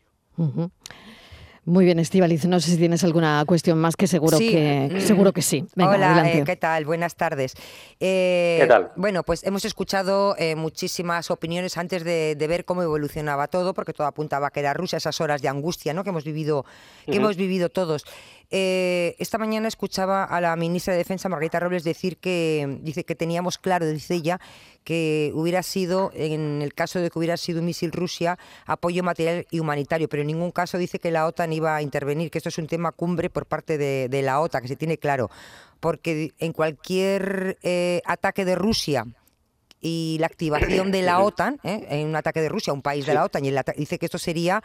Muy 1.68 1.84
bien, 1.84 2.00
Estivaliz. 2.00 2.46
No 2.46 2.62
sé 2.62 2.72
si 2.72 2.78
tienes 2.78 3.04
alguna 3.04 3.44
cuestión 3.46 3.78
más 3.78 3.98
que 3.98 4.08
seguro 4.08 4.40
que 4.40 4.90
mm. 4.90 5.02
seguro 5.02 5.34
que 5.34 5.42
sí. 5.42 5.66
Hola, 5.76 6.32
eh, 6.32 6.44
¿qué 6.46 6.56
tal? 6.56 6.86
Buenas 6.86 7.16
tardes. 7.16 7.56
Eh, 8.00 8.60
¿Qué 8.62 8.68
tal? 8.68 8.94
Bueno, 8.96 9.24
pues 9.24 9.44
hemos 9.44 9.66
escuchado 9.66 10.34
eh, 10.40 10.56
muchísimas 10.56 11.30
opiniones 11.30 11.78
antes 11.78 12.06
de, 12.06 12.38
ver 12.48 12.64
cómo 12.64 12.84
evolucionaba 12.84 13.50
todo, 13.50 13.74
porque 13.74 13.92
todo 13.92 14.08
apuntaba 14.08 14.48
a 14.48 14.52
que 14.52 14.62
era 14.62 14.74
Rusia 14.74 14.96
esas 14.96 15.20
horas 15.20 15.42
de 15.42 15.50
angustia, 15.50 15.94
¿no? 15.94 16.06
Que 16.06 16.12
hemos 16.12 16.24
vivido, 16.24 16.66
que 17.06 17.18
hemos 17.18 17.36
vivido 17.36 17.68
todos. 17.68 18.06
Esta 18.50 19.38
mañana 19.38 19.68
escuchaba 19.68 20.24
a 20.24 20.40
la 20.40 20.56
ministra 20.56 20.94
de 20.94 21.00
Defensa, 21.00 21.30
Margarita 21.30 21.60
Robles, 21.60 21.84
decir 21.84 22.18
que 22.18 22.80
dice 22.82 23.04
que 23.04 23.16
teníamos 23.16 23.58
claro, 23.58 23.86
dice 23.86 24.16
ella, 24.16 24.40
que 24.88 25.34
hubiera 25.36 25.64
sido, 25.64 26.12
en 26.14 26.62
el 26.62 26.74
caso 26.74 27.00
de 27.00 27.10
que 27.10 27.20
hubiera 27.20 27.36
sido 27.36 27.60
un 27.60 27.66
misil 27.66 27.92
Rusia, 27.92 28.40
apoyo 28.66 29.04
material 29.04 29.46
y 29.52 29.60
humanitario, 29.60 30.08
pero 30.08 30.22
en 30.22 30.28
ningún 30.28 30.52
caso 30.52 30.78
dice 30.78 30.98
que 30.98 31.12
la 31.12 31.28
OTAN 31.28 31.52
iba 31.52 31.76
a 31.76 31.82
intervenir, 31.82 32.32
que 32.32 32.38
esto 32.38 32.48
es 32.48 32.58
un 32.58 32.68
tema 32.68 32.94
cumbre 32.94 33.30
por 33.30 33.46
parte 33.48 33.78
de, 33.78 34.22
la 34.22 34.40
OTAN, 34.40 34.62
que 34.62 34.70
se 34.70 34.78
tiene 34.78 34.98
claro, 34.98 35.30
porque 35.82 36.32
en 36.40 36.54
cualquier 36.54 37.58
eh, 37.64 38.02
ataque 38.06 38.46
de 38.46 38.56
Rusia 38.56 39.06
y 39.82 40.16
la 40.22 40.28
activación 40.28 40.90
de 40.92 41.02
la 41.02 41.20
OTAN, 41.24 41.60
¿eh? 41.64 41.86
en 41.90 42.08
un 42.08 42.16
ataque 42.16 42.40
de 42.40 42.48
Rusia, 42.48 42.72
un 42.72 42.82
país 42.82 43.06
de 43.06 43.14
la 43.14 43.26
OTAN, 43.26 43.44
y 43.44 43.52
dice 43.76 44.00
que 44.00 44.06
esto 44.06 44.18
sería 44.18 44.64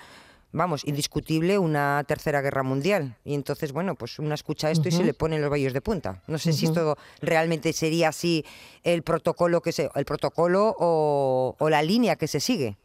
vamos, 0.53 0.87
indiscutible 0.87 1.59
una 1.59 2.05
tercera 2.07 2.41
guerra 2.41 2.63
mundial. 2.63 3.17
Y 3.25 3.35
entonces, 3.35 3.73
bueno, 3.73 3.95
pues 3.95 4.19
uno 4.19 4.35
escucha 4.35 4.71
esto 4.71 4.89
y 4.89 4.93
se 4.93 5.03
le 5.03 5.15
ponen 5.15 5.41
los 5.41 5.51
vallos 5.51 5.73
de 5.73 5.81
punta. 5.81 6.23
No 6.27 6.39
sé 6.39 6.53
si 6.53 6.67
esto 6.67 6.97
realmente 7.21 7.73
sería 7.73 8.09
así 8.09 8.45
el 8.85 9.03
protocolo 9.03 9.61
que 9.61 9.73
se, 9.73 9.91
el 9.95 10.05
protocolo 10.05 10.75
o, 10.79 11.57
la 11.69 11.83
línea 11.83 12.17
que 12.17 12.29
se 12.29 12.41
sigue. 12.41 12.77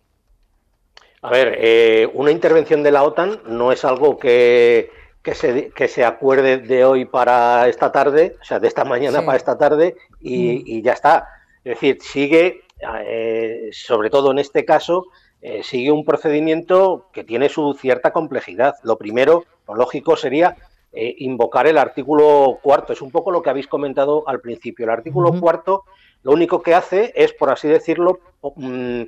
A 1.21 1.29
ver, 1.29 1.57
eh, 1.59 2.09
una 2.13 2.31
intervención 2.31 2.83
de 2.83 2.91
la 2.91 3.03
OTAN 3.03 3.41
no 3.47 3.71
es 3.71 3.83
algo 3.83 4.17
que, 4.17 4.89
que, 5.21 5.35
se, 5.35 5.69
que 5.71 5.87
se 5.89 6.05
acuerde 6.05 6.59
de 6.59 6.85
hoy 6.85 7.03
para 7.03 7.67
esta 7.67 7.91
tarde, 7.91 8.37
o 8.39 8.45
sea, 8.45 8.59
de 8.59 8.67
esta 8.67 8.85
mañana 8.85 9.25
para 9.25 9.37
esta 9.37 9.57
tarde 9.57 9.95
y, 10.21 10.81
ya 10.81 10.93
está. 10.93 11.27
Es 11.65 11.73
decir, 11.73 11.97
sigue, 12.01 12.61
eh, 13.05 13.69
sobre 13.73 14.09
todo 14.09 14.31
en 14.31 14.39
este 14.39 14.63
caso, 14.63 15.07
eh, 15.49 15.63
sigue 15.63 15.93
un 15.93 16.03
procedimiento 16.03 17.07
que 17.13 17.23
tiene 17.23 17.47
su 17.47 17.73
cierta 17.73 18.11
complejidad. 18.11 18.75
Lo 18.83 18.97
primero, 18.97 19.45
lo 19.65 19.75
lógico 19.75 20.17
sería 20.17 20.57
eh, 20.91 21.15
invocar 21.19 21.67
el 21.67 21.77
artículo 21.77 22.59
cuarto. 22.61 22.91
Es 22.91 23.01
un 23.01 23.11
poco 23.11 23.31
lo 23.31 23.41
que 23.41 23.49
habéis 23.49 23.67
comentado 23.67 24.27
al 24.27 24.41
principio. 24.41 24.83
El 24.83 24.89
artículo 24.89 25.31
cuarto 25.39 25.85
lo 26.23 26.33
único 26.33 26.61
que 26.61 26.75
hace 26.75 27.13
es, 27.15 27.31
por 27.31 27.49
así 27.49 27.69
decirlo, 27.69 28.19
mm, 28.57 29.03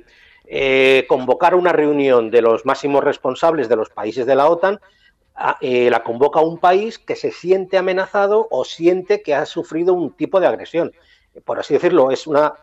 eh, 0.46 1.04
convocar 1.10 1.54
una 1.54 1.72
reunión 1.72 2.30
de 2.30 2.40
los 2.40 2.64
máximos 2.64 3.04
responsables 3.04 3.68
de 3.68 3.76
los 3.76 3.90
países 3.90 4.24
de 4.24 4.34
la 4.34 4.48
OTAN. 4.48 4.80
la 5.60 6.02
convoca 6.02 6.40
un 6.40 6.56
país 6.56 6.98
que 6.98 7.16
se 7.16 7.32
siente 7.32 7.76
amenazado 7.76 8.48
o 8.50 8.64
siente 8.64 9.20
que 9.20 9.34
ha 9.34 9.44
sufrido 9.44 9.92
un 9.92 10.12
tipo 10.16 10.40
de 10.40 10.46
agresión. 10.46 10.92
Por 11.44 11.58
así 11.58 11.74
decirlo, 11.74 12.10
es 12.10 12.26
una, 12.26 12.54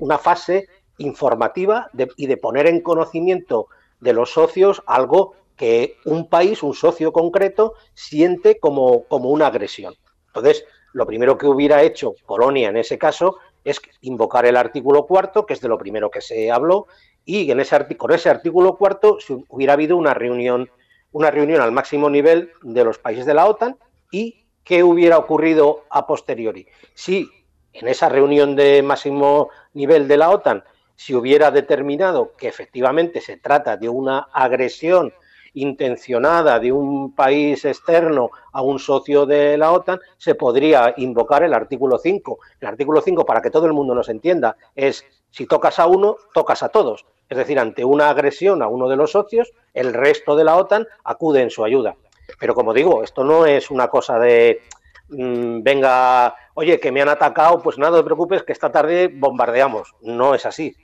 una 0.00 0.18
fase 0.18 0.68
informativa 1.00 1.90
y 2.16 2.26
de 2.26 2.36
poner 2.36 2.66
en 2.66 2.80
conocimiento 2.80 3.66
de 4.00 4.12
los 4.12 4.32
socios 4.32 4.82
algo 4.86 5.34
que 5.56 5.96
un 6.04 6.28
país, 6.28 6.62
un 6.62 6.74
socio 6.74 7.12
concreto, 7.12 7.74
siente 7.94 8.58
como, 8.58 9.04
como 9.04 9.30
una 9.30 9.48
agresión. 9.48 9.94
Entonces, 10.28 10.64
lo 10.92 11.06
primero 11.06 11.36
que 11.36 11.46
hubiera 11.46 11.82
hecho 11.82 12.14
Polonia 12.26 12.68
en 12.68 12.76
ese 12.76 12.98
caso 12.98 13.36
es 13.64 13.80
invocar 14.00 14.46
el 14.46 14.56
artículo 14.56 15.06
cuarto, 15.06 15.44
que 15.46 15.54
es 15.54 15.60
de 15.60 15.68
lo 15.68 15.78
primero 15.78 16.10
que 16.10 16.20
se 16.20 16.50
habló, 16.50 16.86
y 17.24 17.50
en 17.50 17.60
ese 17.60 17.96
con 17.96 18.12
ese 18.12 18.30
artículo 18.30 18.76
cuarto 18.76 19.18
hubiera 19.48 19.74
habido 19.74 19.96
una 19.96 20.14
reunión, 20.14 20.70
una 21.12 21.30
reunión 21.30 21.60
al 21.60 21.72
máximo 21.72 22.08
nivel 22.08 22.50
de 22.62 22.84
los 22.84 22.98
países 22.98 23.26
de 23.26 23.34
la 23.34 23.46
OTAN 23.46 23.76
y 24.10 24.46
qué 24.64 24.82
hubiera 24.82 25.18
ocurrido 25.18 25.84
a 25.90 26.06
posteriori. 26.06 26.66
Si 26.94 27.28
en 27.72 27.88
esa 27.88 28.08
reunión 28.08 28.56
de 28.56 28.82
máximo 28.82 29.50
nivel 29.74 30.08
de 30.08 30.16
la 30.16 30.30
OTAN 30.30 30.64
se 31.00 31.16
hubiera 31.16 31.50
determinado 31.50 32.32
que 32.36 32.46
efectivamente 32.46 33.22
se 33.22 33.38
trata 33.38 33.78
de 33.78 33.88
una 33.88 34.28
agresión 34.34 35.14
intencionada 35.54 36.60
de 36.60 36.72
un 36.72 37.14
país 37.14 37.64
externo 37.64 38.30
a 38.52 38.60
un 38.60 38.78
socio 38.78 39.24
de 39.24 39.56
la 39.56 39.72
OTAN, 39.72 39.98
se 40.18 40.34
podría 40.34 40.92
invocar 40.98 41.42
el 41.42 41.54
artículo 41.54 41.96
5. 41.96 42.38
El 42.60 42.68
artículo 42.68 43.00
5, 43.00 43.24
para 43.24 43.40
que 43.40 43.50
todo 43.50 43.64
el 43.64 43.72
mundo 43.72 43.94
nos 43.94 44.10
entienda, 44.10 44.58
es 44.76 45.02
si 45.30 45.46
tocas 45.46 45.78
a 45.78 45.86
uno, 45.86 46.16
tocas 46.34 46.62
a 46.62 46.68
todos. 46.68 47.06
Es 47.30 47.38
decir, 47.38 47.58
ante 47.58 47.82
una 47.82 48.10
agresión 48.10 48.60
a 48.60 48.68
uno 48.68 48.86
de 48.86 48.96
los 48.96 49.12
socios, 49.12 49.54
el 49.72 49.94
resto 49.94 50.36
de 50.36 50.44
la 50.44 50.56
OTAN 50.56 50.86
acude 51.04 51.40
en 51.40 51.48
su 51.48 51.64
ayuda. 51.64 51.96
Pero 52.38 52.54
como 52.54 52.74
digo, 52.74 53.02
esto 53.02 53.24
no 53.24 53.46
es 53.46 53.70
una 53.70 53.88
cosa 53.88 54.18
de, 54.18 54.60
mm, 55.08 55.62
venga, 55.62 56.34
oye, 56.52 56.78
que 56.78 56.92
me 56.92 57.00
han 57.00 57.08
atacado, 57.08 57.62
pues 57.62 57.78
nada, 57.78 57.96
te 57.96 58.04
preocupes, 58.04 58.42
que 58.42 58.52
esta 58.52 58.70
tarde 58.70 59.08
bombardeamos. 59.10 59.94
No 60.02 60.34
es 60.34 60.44
así. 60.44 60.76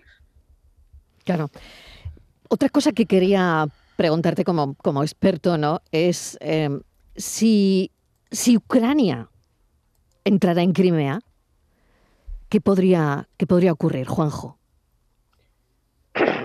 Claro. 1.27 1.51
Otra 2.49 2.69
cosa 2.69 2.93
que 2.93 3.07
quería 3.07 3.67
preguntarte 3.97 4.45
como, 4.45 4.75
como 4.77 5.03
experto, 5.03 5.59
¿no? 5.59 5.83
Es 5.91 6.39
em, 6.41 6.83
si, 7.17 7.91
si 8.31 8.57
Ucrania 8.57 9.29
entrara 10.25 10.63
en 10.63 10.73
Crimea, 10.73 11.19
¿qué 12.49 12.61
podría, 12.61 13.29
qué 13.37 13.47
podría 13.47 13.73
ocurrir, 13.73 14.07
Juanjo? 14.07 14.57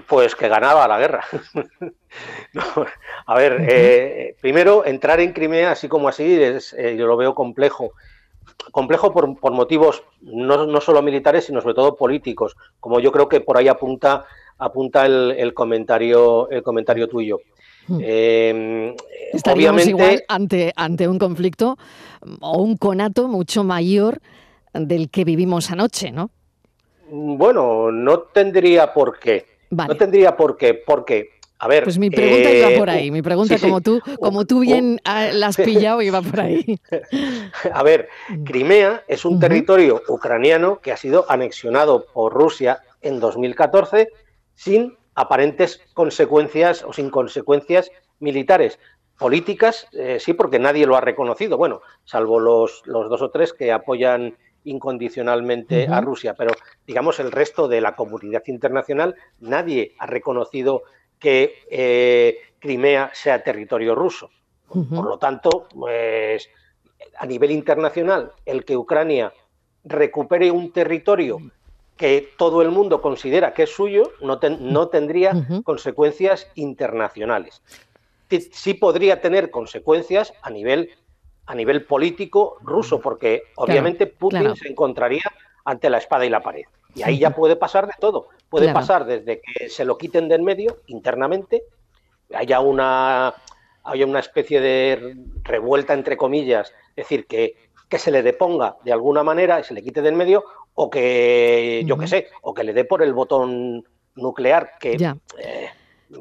Pues 0.07 0.35
que 0.35 0.49
ganaba 0.49 0.87
la 0.87 0.97
guerra. 0.97 1.23
a 3.27 3.35
ver, 3.35 3.65
eh, 3.69 4.35
primero, 4.41 4.83
entrar 4.83 5.19
en 5.19 5.31
Crimea 5.31 5.71
así 5.71 5.87
como 5.87 6.07
así, 6.07 6.41
es, 6.41 6.73
eh, 6.73 6.97
yo 6.97 7.05
lo 7.05 7.17
veo 7.17 7.35
complejo. 7.35 7.93
Complejo 8.71 9.13
por, 9.13 9.39
por 9.39 9.53
motivos 9.53 10.03
no, 10.21 10.65
no, 10.65 10.81
solo 10.81 11.03
militares, 11.03 11.45
sino 11.45 11.61
sobre 11.61 11.75
todo 11.75 11.95
políticos, 11.95 12.57
como 12.79 12.99
yo 12.99 13.11
creo 13.11 13.29
que 13.29 13.41
por 13.41 13.57
ahí 13.57 13.67
apunta 13.67 14.25
apunta 14.61 15.05
el, 15.07 15.53
comentario, 15.53 16.49
el 16.49 16.61
comentario 16.61 17.07
tuyo. 17.09 17.41
Hmm. 17.87 17.99
Eh, 18.01 18.95
Estaríamos 19.33 19.87
igual 19.87 20.23
ante, 20.27 20.71
ante 20.75 21.07
un 21.07 21.17
conflicto 21.17 21.77
o 22.41 22.61
un 22.61 22.77
conato 22.77 23.27
mucho 23.27 23.63
mayor 23.63 24.21
del 24.73 25.09
que 25.09 25.25
vivimos 25.25 25.71
anoche, 25.71 26.11
¿no? 26.11 26.29
Bueno, 27.09 27.91
no 27.91 28.19
tendría 28.19 28.93
por 28.93 29.19
qué. 29.19 29.45
No 29.71 29.97
tendría 29.97 30.37
por 30.37 30.57
qué, 30.57 30.75
porque, 30.75 31.29
a 31.57 31.67
ver... 31.67 31.83
Pues 31.83 31.97
mi 31.97 32.09
pregunta 32.09 32.51
iba 32.51 32.69
por 32.77 32.89
ahí, 32.89 33.09
mi 33.09 33.21
pregunta 33.21 33.57
como 33.57 33.81
tú, 33.81 33.99
como 34.19 34.45
tú 34.45 34.59
bien 34.59 34.99
la 35.03 35.47
has 35.47 35.57
pillado, 35.57 36.01
iba 36.01 36.21
por 36.21 36.41
ahí. 36.41 36.79
A 37.73 37.81
ver, 37.81 38.09
Crimea 38.45 39.03
es 39.07 39.25
un 39.25 39.39
territorio 39.39 40.03
ucraniano 40.07 40.79
que 40.79 40.91
ha 40.91 40.97
sido 40.97 41.25
anexionado 41.29 42.05
por 42.13 42.33
Rusia 42.33 42.81
en 43.01 43.19
2014 43.19 44.09
sin 44.61 44.95
aparentes 45.15 45.81
consecuencias 45.95 46.83
o 46.83 46.93
sin 46.93 47.09
consecuencias 47.09 47.91
militares. 48.19 48.77
Políticas, 49.17 49.87
eh, 49.91 50.19
sí, 50.19 50.33
porque 50.33 50.59
nadie 50.59 50.85
lo 50.85 50.95
ha 50.95 51.01
reconocido, 51.01 51.57
bueno, 51.57 51.81
salvo 52.05 52.39
los, 52.39 52.83
los 52.85 53.09
dos 53.09 53.23
o 53.23 53.31
tres 53.31 53.53
que 53.53 53.71
apoyan 53.71 54.37
incondicionalmente 54.63 55.87
a 55.87 55.99
Rusia, 56.01 56.35
pero 56.35 56.51
digamos 56.85 57.19
el 57.19 57.31
resto 57.31 57.67
de 57.67 57.81
la 57.81 57.95
comunidad 57.95 58.43
internacional, 58.45 59.15
nadie 59.39 59.95
ha 59.97 60.05
reconocido 60.05 60.83
que 61.17 61.55
eh, 61.71 62.37
Crimea 62.59 63.09
sea 63.13 63.43
territorio 63.43 63.95
ruso. 63.95 64.29
Por 64.67 65.05
lo 65.05 65.17
tanto, 65.17 65.67
pues, 65.73 66.49
a 67.17 67.25
nivel 67.25 67.51
internacional, 67.51 68.31
el 68.45 68.63
que 68.63 68.77
Ucrania 68.77 69.33
recupere 69.83 70.51
un 70.51 70.71
territorio 70.71 71.39
que 72.01 72.33
todo 72.35 72.63
el 72.63 72.71
mundo 72.71 72.99
considera 72.99 73.53
que 73.53 73.61
es 73.61 73.69
suyo, 73.69 74.13
no, 74.21 74.39
no 74.59 74.87
tendría 74.87 75.33
consecuencias 75.63 76.49
internacionales. 76.55 77.61
Sí 78.27 78.73
podría 78.73 79.21
tener 79.21 79.51
consecuencias 79.51 80.33
a 80.41 80.49
nivel, 80.49 80.89
a 81.45 81.53
nivel 81.53 81.85
político 81.85 82.57
ruso, 82.63 82.99
porque 82.99 83.43
obviamente 83.55 84.07
Putin 84.07 84.55
se 84.55 84.69
encontraría 84.69 85.31
ante 85.63 85.91
la 85.91 85.99
espada 85.99 86.25
y 86.25 86.31
la 86.31 86.41
pared. 86.41 86.63
Y 86.95 87.03
ahí 87.03 87.19
ya 87.19 87.35
puede 87.35 87.55
pasar 87.55 87.85
de 87.85 87.93
todo. 87.99 88.29
Puede 88.49 88.73
pasar 88.73 89.05
desde 89.05 89.39
que 89.39 89.69
se 89.69 89.85
lo 89.85 89.99
quiten 89.99 90.27
del 90.27 90.41
medio 90.41 90.77
internamente, 90.87 91.61
haya 92.33 92.61
una, 92.61 93.35
haya 93.83 94.07
una 94.07 94.21
especie 94.21 94.59
de 94.59 95.17
revuelta 95.43 95.93
entre 95.93 96.17
comillas, 96.17 96.73
es 96.95 97.05
decir, 97.05 97.27
que, 97.27 97.57
que 97.87 97.99
se 97.99 98.09
le 98.09 98.23
deponga 98.23 98.77
de 98.83 98.91
alguna 98.91 99.21
manera 99.21 99.59
y 99.59 99.63
se 99.63 99.75
le 99.75 99.83
quite 99.83 100.01
del 100.01 100.15
medio, 100.15 100.45
o 100.73 100.89
que, 100.89 101.83
yo 101.85 101.97
qué 101.97 102.07
sé, 102.07 102.27
o 102.41 102.53
que 102.53 102.63
le 102.63 102.73
dé 102.73 102.85
por 102.85 103.01
el 103.03 103.13
botón 103.13 103.83
nuclear, 104.15 104.71
que... 104.79 104.93
Eh, 104.93 105.69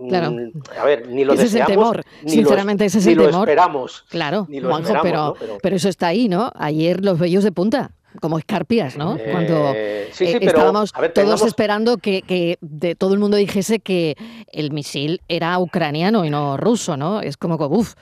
claro. 0.09 0.33
Mm, 0.33 0.53
a 0.79 0.85
ver, 0.85 1.09
ni 1.09 1.25
lo 1.25 1.35
ese 1.35 1.45
deseamos, 1.45 1.71
es 1.71 1.77
el 1.77 1.81
temor. 1.81 2.05
Sinceramente, 2.27 2.85
ese 2.85 2.99
es 2.99 3.07
el 3.07 3.17
ni 3.17 3.25
temor. 3.25 3.33
Lo 3.33 3.41
esperamos. 3.41 4.05
Claro, 4.09 4.47
Juanjo, 4.47 4.95
pero, 5.03 5.37
pero... 5.63 5.77
eso 5.77 5.89
está 5.89 6.09
ahí, 6.09 6.29
¿no? 6.29 6.53
Ayer 6.55 7.05
los 7.05 7.19
vellos 7.19 7.45
de 7.45 7.53
punta 7.53 7.93
como 8.21 8.39
escarpias, 8.39 8.97
¿no? 8.97 9.17
Eh, 9.17 9.29
Cuando 9.31 9.73
sí, 10.13 10.27
sí, 10.27 10.33
eh, 10.33 10.39
estábamos 10.41 10.93
ver, 10.93 11.13
todos 11.13 11.27
tengamos... 11.27 11.47
esperando 11.47 11.97
que, 11.99 12.23
que, 12.23 12.59
de 12.61 12.97
todo 12.97 13.15
el 13.15 13.21
mundo 13.21 13.37
dijese 13.37 13.79
que 13.79 14.17
el 14.51 14.73
misil 14.73 15.21
era 15.29 15.57
ucraniano 15.59 16.25
y 16.25 16.31
no 16.31 16.57
ruso, 16.57 16.97
¿no? 16.97 17.21
Es 17.21 17.37
como 17.37 17.57
que, 17.57 17.65
uff, 17.65 17.95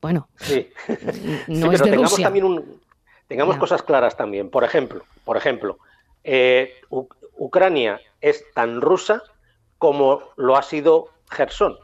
bueno, 0.00 0.28
sí. 0.36 0.68
no 1.48 1.72
es 1.72 1.80
pero 1.80 1.84
de 1.84 1.90
tengamos 1.90 2.10
Rusia. 2.12 2.26
También 2.26 2.44
un, 2.44 2.80
tengamos 3.26 3.56
Ya. 3.56 3.60
cosas 3.60 3.82
claras 3.82 4.16
también. 4.16 4.48
Por 4.48 4.62
ejemplo, 4.62 5.02
por 5.24 5.36
ejemplo, 5.36 5.78
eh, 6.30 6.74
Ucrania 7.38 8.00
es 8.20 8.44
tan 8.54 8.80
rusa 8.80 9.22
como 9.78 10.20
lo 10.36 10.56
ha 10.56 10.62
sido 10.62 11.08
Gerson, 11.30 11.76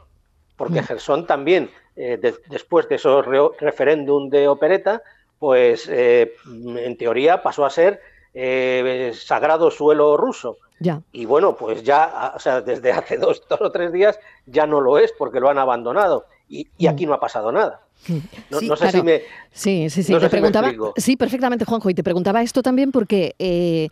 porque 0.57 0.81
Mm. 0.81 0.85
Gerson 0.85 1.25
también, 1.27 1.69
eh, 1.95 2.17
de- 2.21 2.35
después 2.49 2.87
de 2.89 2.95
esos 2.95 3.25
re- 3.25 3.49
referéndum 3.59 4.29
de 4.29 4.47
opereta, 4.47 5.01
pues 5.39 5.87
eh, 5.89 6.33
en 6.45 6.97
teoría 6.97 7.41
pasó 7.41 7.65
a 7.65 7.69
ser 7.69 8.01
sagrado 9.13 9.71
suelo 9.71 10.17
ruso. 10.17 10.57
Ya. 10.79 11.01
Y 11.13 11.25
bueno, 11.25 11.55
pues 11.55 11.83
ya, 11.83 12.33
o 12.35 12.39
sea, 12.39 12.61
desde 12.61 12.91
hace 12.91 13.17
dos, 13.25 13.41
dos 13.49 13.61
o 13.61 13.71
tres 13.71 13.91
días 13.93 14.19
ya 14.45 14.65
no 14.67 14.81
lo 14.81 14.97
es 14.97 15.13
porque 15.17 15.39
lo 15.39 15.49
han 15.49 15.57
abandonado. 15.57 16.25
Y, 16.49 16.67
y 16.77 16.87
aquí 16.87 17.05
no 17.05 17.13
ha 17.13 17.19
pasado 17.19 17.51
nada. 17.51 17.81
No, 18.51 18.59
Sí, 18.59 18.67
no 18.67 18.75
sé 18.75 18.83
claro. 18.83 18.99
si 18.99 19.03
me... 19.03 19.21
Sí, 19.51 19.89
sí, 19.89 20.03
sí. 20.03 20.11
no 20.11 20.19
te 20.19 20.25
si 20.25 20.29
preguntaba, 20.29 20.71
sí, 20.97 21.15
perfectamente, 21.15 21.65
Juanjo. 21.65 21.89
Y 21.89 21.93
te 21.95 22.03
preguntaba 22.03 22.41
esto 22.43 22.61
también 22.61 22.91
porque 22.91 23.33
eh, 23.39 23.87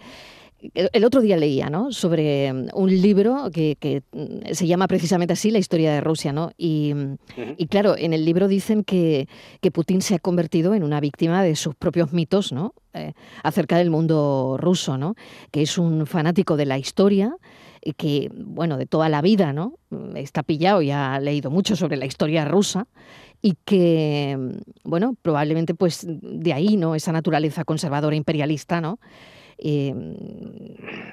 el, 0.73 1.05
otro 1.05 1.21
día 1.21 1.37
leía, 1.37 1.69
¿no? 1.69 1.91
Sobre 1.91 2.51
mm, 2.51 2.67
un 2.73 2.89
libro 2.89 3.49
que, 3.51 3.75
que, 3.79 4.03
mm, 4.11 4.53
se 4.53 4.67
llama 4.67 4.87
precisamente 4.87 5.33
así, 5.33 5.51
la 5.51 5.59
historia 5.59 5.93
de 5.93 6.01
Rusia, 6.01 6.31
¿no? 6.31 6.51
Y, 6.57 6.93
mm, 6.93 7.17
y 7.57 7.67
claro, 7.67 7.95
en 7.97 8.13
el 8.13 8.25
libro 8.25 8.47
dicen 8.47 8.83
que, 8.83 9.27
que 9.61 9.71
Putin 9.71 10.01
se 10.01 10.15
ha 10.15 10.19
convertido 10.19 10.73
en 10.73 10.83
una 10.83 10.99
víctima 10.99 11.43
de 11.43 11.55
sus 11.55 11.75
propios 11.75 12.13
mitos, 12.13 12.51
¿no? 12.51 12.73
Eh, 12.93 13.13
acerca 13.43 13.77
del 13.77 13.89
mundo 13.89 14.57
ruso, 14.59 14.97
¿no? 14.97 15.15
Que 15.51 15.63
es 15.63 15.77
un 15.77 16.05
fanático 16.05 16.57
de 16.57 16.65
la 16.65 16.77
historia 16.77 17.35
y 17.83 17.93
que, 17.93 18.31
bueno, 18.33 18.77
de 18.77 18.85
toda 18.85 19.09
la 19.09 19.21
vida, 19.21 19.51
¿no? 19.51 19.73
Está 20.15 20.43
pillado 20.43 20.81
y 20.81 20.91
ha 20.91 21.19
leído 21.19 21.51
mucho 21.51 21.75
sobre 21.75 21.97
la 21.97 22.05
historia 22.05 22.45
rusa 22.45 22.87
y 23.41 23.55
que, 23.65 24.37
bueno, 24.83 25.15
probablemente 25.21 25.73
pues 25.73 26.05
de 26.07 26.53
ahí, 26.53 26.77
¿no? 26.77 26.95
Esa 26.95 27.11
naturaleza 27.11 27.65
conservadora 27.65 28.15
imperialista, 28.15 28.79
¿no? 28.79 28.99
Eh, 29.57 29.93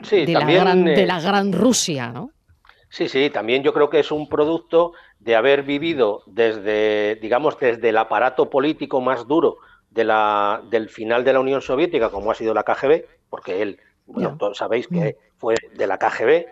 Sí, 0.02 0.24
de, 0.24 0.32
también, 0.32 0.58
la 0.58 0.64
gran, 0.64 0.84
de 0.84 1.02
eh, 1.02 1.06
la 1.06 1.20
gran 1.20 1.52
Rusia, 1.52 2.10
¿no? 2.12 2.30
Sí, 2.88 3.08
sí, 3.08 3.30
también 3.30 3.62
yo 3.62 3.72
creo 3.72 3.88
que 3.90 4.00
es 4.00 4.10
un 4.10 4.28
producto 4.28 4.92
de 5.18 5.36
haber 5.36 5.62
vivido 5.62 6.22
desde, 6.26 7.16
digamos, 7.16 7.58
desde 7.58 7.90
el 7.90 7.96
aparato 7.98 8.50
político 8.50 9.00
más 9.00 9.26
duro 9.28 9.58
de 9.90 10.04
la, 10.04 10.62
del 10.70 10.88
final 10.88 11.22
de 11.24 11.32
la 11.32 11.40
Unión 11.40 11.60
Soviética, 11.60 12.10
como 12.10 12.30
ha 12.30 12.34
sido 12.34 12.54
la 12.54 12.64
KGB, 12.64 13.04
porque 13.28 13.62
él, 13.62 13.78
bueno, 14.06 14.36
todos 14.38 14.58
sabéis 14.58 14.90
Mm. 14.90 14.94
que 14.94 15.16
fue 15.36 15.54
de 15.74 15.86
la 15.86 15.98
KGB, 15.98 16.46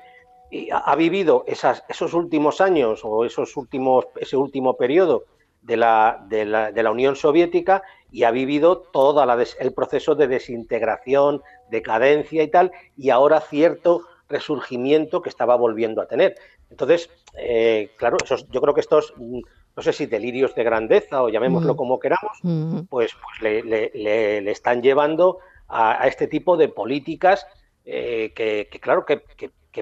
y 0.50 0.70
ha, 0.70 0.78
ha 0.78 0.94
vivido 0.96 1.44
esas, 1.46 1.84
esos 1.88 2.14
últimos 2.14 2.60
años 2.60 3.00
o 3.02 3.24
esos 3.24 3.56
últimos, 3.56 4.06
ese 4.16 4.36
último 4.36 4.76
periodo 4.76 5.24
de 5.62 5.76
la, 5.76 6.24
de 6.28 6.44
la, 6.44 6.72
de 6.72 6.82
la 6.82 6.90
Unión 6.90 7.16
Soviética 7.16 7.82
y 8.10 8.24
ha 8.24 8.30
vivido 8.30 8.78
todo 8.78 9.22
el 9.60 9.72
proceso 9.72 10.14
de 10.14 10.28
desintegración, 10.28 11.42
decadencia 11.70 12.42
y 12.42 12.48
tal, 12.48 12.72
y 12.96 13.10
ahora 13.10 13.40
cierto 13.40 14.02
resurgimiento 14.28 15.22
que 15.22 15.28
estaba 15.28 15.56
volviendo 15.56 16.00
a 16.00 16.06
tener. 16.06 16.36
Entonces, 16.70 17.10
eh, 17.36 17.90
claro, 17.96 18.16
yo 18.50 18.60
creo 18.60 18.74
que 18.74 18.80
estos, 18.80 19.14
mm, 19.16 19.40
no 19.76 19.82
sé 19.82 19.92
si 19.92 20.06
delirios 20.06 20.54
de 20.54 20.64
grandeza 20.64 21.22
o 21.22 21.28
llamémoslo 21.28 21.76
como 21.76 21.98
queramos, 21.98 22.38
pues, 22.88 23.12
pues 23.40 23.64
le, 23.70 24.50
están 24.50 24.82
llevando 24.82 25.38
a, 25.68 26.06
este 26.08 26.26
tipo 26.26 26.56
de 26.56 26.68
políticas 26.68 27.46
eh, 27.84 28.32
que, 28.34 28.68
claro, 28.80 29.04
que, 29.06 29.22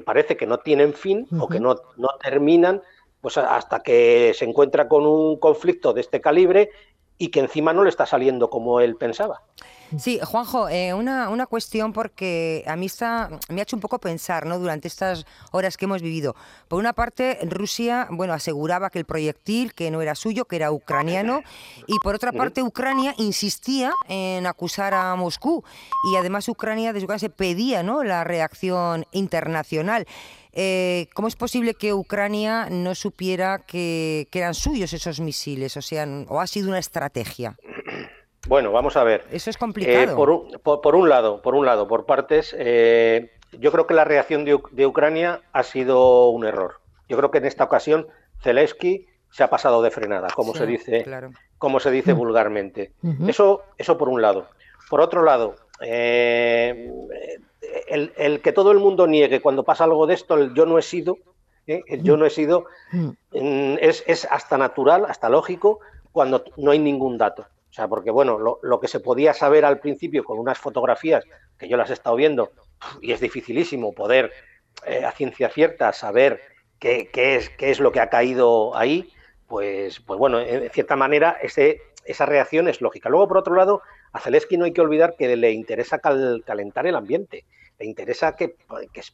parece 0.05 0.37
que 0.37 0.47
no 0.47 0.59
tienen 0.59 0.93
fin 0.93 1.27
o 1.41 1.49
que 1.49 1.59
no, 1.59 1.77
no 1.97 2.09
terminan 2.23 2.83
pues 3.27 3.39
hasta 3.39 3.81
que 3.81 4.35
se 4.39 4.45
encuentra 4.45 4.87
con 4.87 5.05
un 5.05 5.41
conflicto 5.41 5.93
de 5.93 6.01
este 6.01 6.21
calibre 6.21 6.71
y 7.19 7.33
que 7.33 7.41
encima 7.41 7.73
no 7.73 7.83
le 7.83 7.91
está 7.91 8.07
saliendo 8.07 8.49
como 8.49 8.79
él 8.79 8.95
pensaba. 8.95 9.43
Sí, 9.99 10.21
Juanjo, 10.23 10.69
eh, 10.69 10.95
una, 10.95 11.29
una, 11.29 11.47
cuestión 11.47 11.93
porque 11.93 12.63
a 12.69 12.77
mí 12.77 12.87
está, 12.87 13.31
me 13.49 13.61
ha 13.61 13.63
hecho 13.63 13.75
un 13.75 13.81
poco 13.81 13.99
pensar 13.99 14.47
¿no? 14.47 14.61
durante 14.61 14.87
estas 14.87 15.27
horas 15.51 15.77
que 15.77 15.87
hemos 15.87 16.03
vivido. 16.03 16.37
Por 16.69 16.79
una 16.79 16.93
parte, 16.93 17.39
Rusia 17.43 18.07
bueno, 18.11 18.33
aseguraba 18.33 18.91
que 18.91 19.01
el 19.01 19.05
proyectil 19.05 19.75
que 19.75 19.91
no 19.91 20.03
era 20.03 20.15
suyo, 20.15 20.45
que 20.45 20.55
era 20.55 20.71
ucraniano, 20.71 21.43
y 21.89 21.99
por 21.99 22.15
otra 22.15 22.31
parte, 22.31 22.63
Ucrania 22.63 23.13
insistía 23.19 23.93
en 24.09 24.47
acusar 24.47 24.95
a 24.95 25.17
Moscú. 25.17 25.65
Y 26.13 26.17
además 26.17 26.49
Ucrania, 26.49 26.93
desde 26.93 27.07
Ucrania 27.07 27.21
se 27.21 27.31
pedía 27.31 27.83
¿no? 27.83 28.05
la 28.05 28.23
reacción 28.23 29.05
internacional. 29.11 30.07
Eh, 30.59 31.09
¿Cómo 31.13 31.29
es 31.29 31.37
posible 31.37 31.75
que 31.75 31.93
Ucrania 31.93 32.69
no 32.71 32.95
supiera 32.95 33.59
que, 33.59 34.27
eran 34.33 34.55
suyos 34.55 34.95
esos 34.95 35.21
misiles? 35.21 35.77
O 35.77 35.83
sea, 35.83 36.09
¿o 36.29 36.41
ha 36.41 36.47
sido 36.47 36.69
una 36.69 36.79
estrategia? 36.79 37.57
Bueno, 38.49 38.71
vamos 38.71 38.97
a 38.97 39.03
ver. 39.03 39.25
Eso 39.33 39.51
es 39.51 39.57
complicado. 39.57 39.99
Eh, 39.99 40.07
por, 40.63 40.95
un, 40.95 41.09
lado, 41.09 41.43
por 41.43 41.57
un 41.57 41.67
lado, 41.67 41.89
por 41.89 42.07
partes, 42.07 42.55
eh, 42.57 43.33
yo 43.51 43.73
creo 43.73 43.89
que 43.89 43.95
la 43.95 44.05
reacción 44.05 44.45
de, 44.45 44.87
Ucrania 44.87 45.41
ha 45.53 45.65
sido 45.65 46.29
un 46.29 46.47
error. 46.47 46.75
Yo 47.09 47.17
creo 47.17 47.33
que 47.33 47.39
en 47.39 47.47
esta 47.47 47.65
ocasión 47.65 48.07
Zelensky 48.41 49.09
se 49.33 49.43
ha 49.43 49.51
pasado 49.51 49.83
de 49.83 49.91
frenada, 49.91 50.29
como 50.33 50.55
se 50.55 50.65
dice, 50.65 51.05
como 51.59 51.81
se 51.81 51.91
dice 51.91 52.15
mm. 52.15 52.17
vulgarmente. 52.17 52.93
Eso, 53.27 53.65
eso 53.79 53.99
por 53.99 54.09
un 54.09 54.23
lado. 54.23 54.47
Por 54.89 55.01
otro 55.01 55.25
lado, 55.25 55.57
eh, 55.81 56.91
el, 57.89 58.41
que 58.41 58.53
todo 58.53 58.73
el 58.73 58.79
mundo 58.79 59.07
niegue 59.07 59.41
cuando 59.41 59.65
pasa 59.65 59.85
algo 59.85 60.07
de 60.07 60.15
esto, 60.15 60.35
el 60.35 60.55
yo 60.55 60.67
no 60.67 60.79
he 60.79 60.83
sido, 60.83 61.19
¿eh? 61.67 61.83
el 61.87 62.03
yo 62.03 62.17
no 62.17 62.27
he 62.27 62.31
sido, 62.31 62.67
mm. 62.93 63.11
Es, 63.81 64.27
hasta 64.31 64.59
natural, 64.59 65.05
hasta 65.07 65.29
lógico, 65.29 65.81
cuando 66.13 66.45
no 66.57 66.71
hay 66.71 66.79
ningún 66.79 67.19
dato. 67.19 67.43
O 67.43 67.73
sea, 67.77 67.89
porque 67.89 68.11
bueno, 68.11 68.39
lo, 68.39 68.81
que 68.81 68.89
se 68.89 69.01
podía 69.01 69.35
saber 69.35 69.65
al 69.65 69.81
principio 69.81 70.25
con 70.25 70.39
unas 70.39 70.59
fotografías, 70.59 71.25
que 71.59 71.69
yo 71.69 71.77
las 71.77 71.91
he 71.91 71.93
estado 71.93 72.17
viendo, 72.17 72.53
y 73.03 73.13
es 73.13 73.21
dificilísimo 73.21 73.93
poder 73.93 74.33
eh, 74.87 75.05
a 75.05 75.13
ciencia 75.13 75.51
cierta 75.51 75.93
saber 75.93 76.41
qué, 76.79 77.11
es, 77.13 77.51
qué 77.51 77.71
es 77.71 77.81
lo 77.81 77.93
que 77.93 78.01
ha 78.01 78.09
caído 78.09 78.75
ahí, 78.75 79.11
pues, 79.47 80.01
pues 80.01 80.19
bueno, 80.19 80.41
en 80.41 80.71
cierta 80.71 80.97
manera 80.97 81.37
ese, 81.43 81.83
esa 82.07 82.27
reacción 82.27 82.69
es 82.69 82.81
lógica. 82.81 83.09
Luego, 83.09 83.29
por 83.29 83.39
otro 83.39 83.55
lado, 83.55 83.83
a 84.13 84.21
Zelensky 84.21 84.57
no 84.57 84.65
hay 84.65 84.73
que 84.73 84.81
olvidar 84.81 85.17
que 85.17 85.37
le 85.37 85.53
interesa 85.53 85.99
calentar 85.99 86.87
el 86.87 86.97
ambiente 86.97 87.45
le 87.79 87.87
interesa 87.87 88.37
que, 88.37 88.57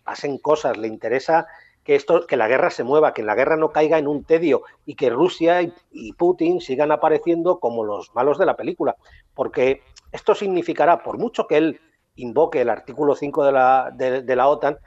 pasen 0.04 0.38
cosas, 0.38 0.76
le 0.76 0.88
interesa 0.88 1.46
que 1.84 1.96
esto, 1.96 2.26
que 2.26 2.37
la 2.37 2.46
guerra 2.46 2.70
se 2.70 2.84
mueva, 2.84 3.12
que 3.12 3.22
la 3.22 3.34
guerra 3.34 3.56
no 3.56 3.72
caiga 3.72 3.99
en 3.99 4.06
un 4.06 4.25
tedio 4.25 4.62
y 4.87 4.94
que 4.94 5.11
Rusia 5.11 5.62
y, 5.62 6.12
Putin 6.12 6.61
sigan 6.61 6.92
apareciendo 6.92 7.58
como 7.58 7.84
los 7.84 8.14
malos 8.14 8.38
de 8.38 8.46
la 8.46 8.56
película. 8.56 8.96
Porque 9.34 9.82
esto 10.12 10.34
significará, 10.34 11.02
por 11.02 11.18
mucho 11.18 11.46
que 11.46 11.56
él 11.56 11.80
invoque 12.14 12.61
el 12.61 12.70
artículo 12.70 13.16
5 13.16 13.44
de 13.44 13.52
la, 13.52 13.90
de, 13.92 14.37
la 14.37 14.49
OTAN, 14.49 14.78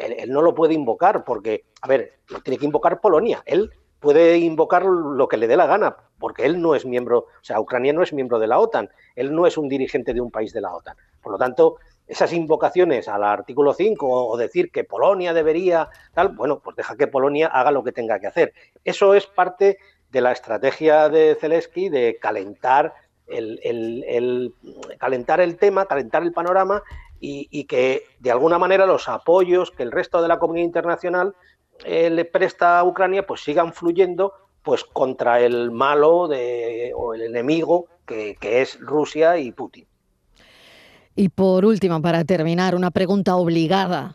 él, 0.00 0.30
no 0.30 0.40
lo 0.40 0.54
puede 0.54 0.72
invocar 0.72 1.24
porque, 1.24 1.64
a 1.82 1.88
ver, 1.88 2.14
lo 2.28 2.40
tiene 2.40 2.56
que 2.56 2.64
invocar 2.64 3.00
Polonia. 3.00 3.42
Él 3.44 3.70
puede 4.00 4.38
invocar 4.38 4.84
lo 4.84 5.28
que 5.28 5.36
le 5.36 5.48
dé 5.48 5.56
la 5.56 5.66
gana, 5.66 5.96
porque 6.18 6.44
él 6.44 6.60
no 6.60 6.74
es 6.74 6.86
miembro, 6.86 7.18
o 7.18 7.42
sea, 7.44 7.60
Ucrania 7.60 7.92
no 7.92 8.02
es 8.02 8.12
miembro 8.12 8.38
de 8.38 8.46
la 8.46 8.58
OTAN, 8.58 8.90
él 9.16 9.34
no 9.34 9.46
es 9.46 9.56
un 9.56 9.68
dirigente 9.68 10.14
de 10.14 10.20
un 10.20 10.30
país 10.30 10.52
de 10.52 10.60
la 10.60 10.74
OTAN. 10.74 10.96
Por 11.22 11.32
lo 11.32 11.38
tanto, 11.38 11.76
esas 12.06 12.32
invocaciones 12.32 13.08
al 13.08 13.22
artículo 13.22 13.74
5 13.74 14.06
o 14.08 14.36
decir 14.36 14.70
que 14.70 14.84
Polonia 14.84 15.34
debería, 15.34 15.88
tal, 16.14 16.30
bueno, 16.30 16.60
pues 16.60 16.76
deja 16.76 16.96
que 16.96 17.06
Polonia 17.06 17.48
haga 17.48 17.70
lo 17.70 17.84
que 17.84 17.92
tenga 17.92 18.18
que 18.18 18.26
hacer. 18.26 18.54
Eso 18.84 19.14
es 19.14 19.26
parte 19.26 19.78
de 20.10 20.20
la 20.20 20.32
estrategia 20.32 21.08
de 21.08 21.36
Zelensky 21.38 21.90
de 21.90 22.18
calentar 22.20 22.94
el, 23.26 24.54
calentar 24.98 25.40
el 25.40 25.58
tema, 25.58 25.84
calentar 25.84 26.22
el 26.22 26.32
panorama 26.32 26.82
y, 27.20 27.64
que 27.64 28.04
de 28.20 28.30
alguna 28.30 28.58
manera 28.58 28.86
los 28.86 29.08
apoyos 29.08 29.70
que 29.70 29.82
el 29.82 29.92
resto 29.92 30.22
de 30.22 30.28
la 30.28 30.38
comunidad 30.38 30.66
internacional 30.66 31.34
eh, 31.84 32.10
le 32.10 32.24
presta 32.24 32.78
a 32.78 32.84
Ucrania 32.84 33.26
pues 33.26 33.42
sigan 33.42 33.72
fluyendo 33.72 34.32
pues 34.62 34.84
contra 34.84 35.40
el 35.40 35.70
malo 35.70 36.28
de, 36.28 36.92
o 36.94 37.14
el 37.14 37.22
enemigo 37.22 37.86
que 38.06 38.36
es 38.40 38.80
Rusia 38.80 39.38
y 39.38 39.52
Putin. 39.52 39.86
Y 41.18 41.30
por 41.30 41.64
último, 41.64 42.00
para 42.00 42.22
terminar, 42.22 42.76
una 42.76 42.92
pregunta 42.92 43.34
obligada 43.34 44.14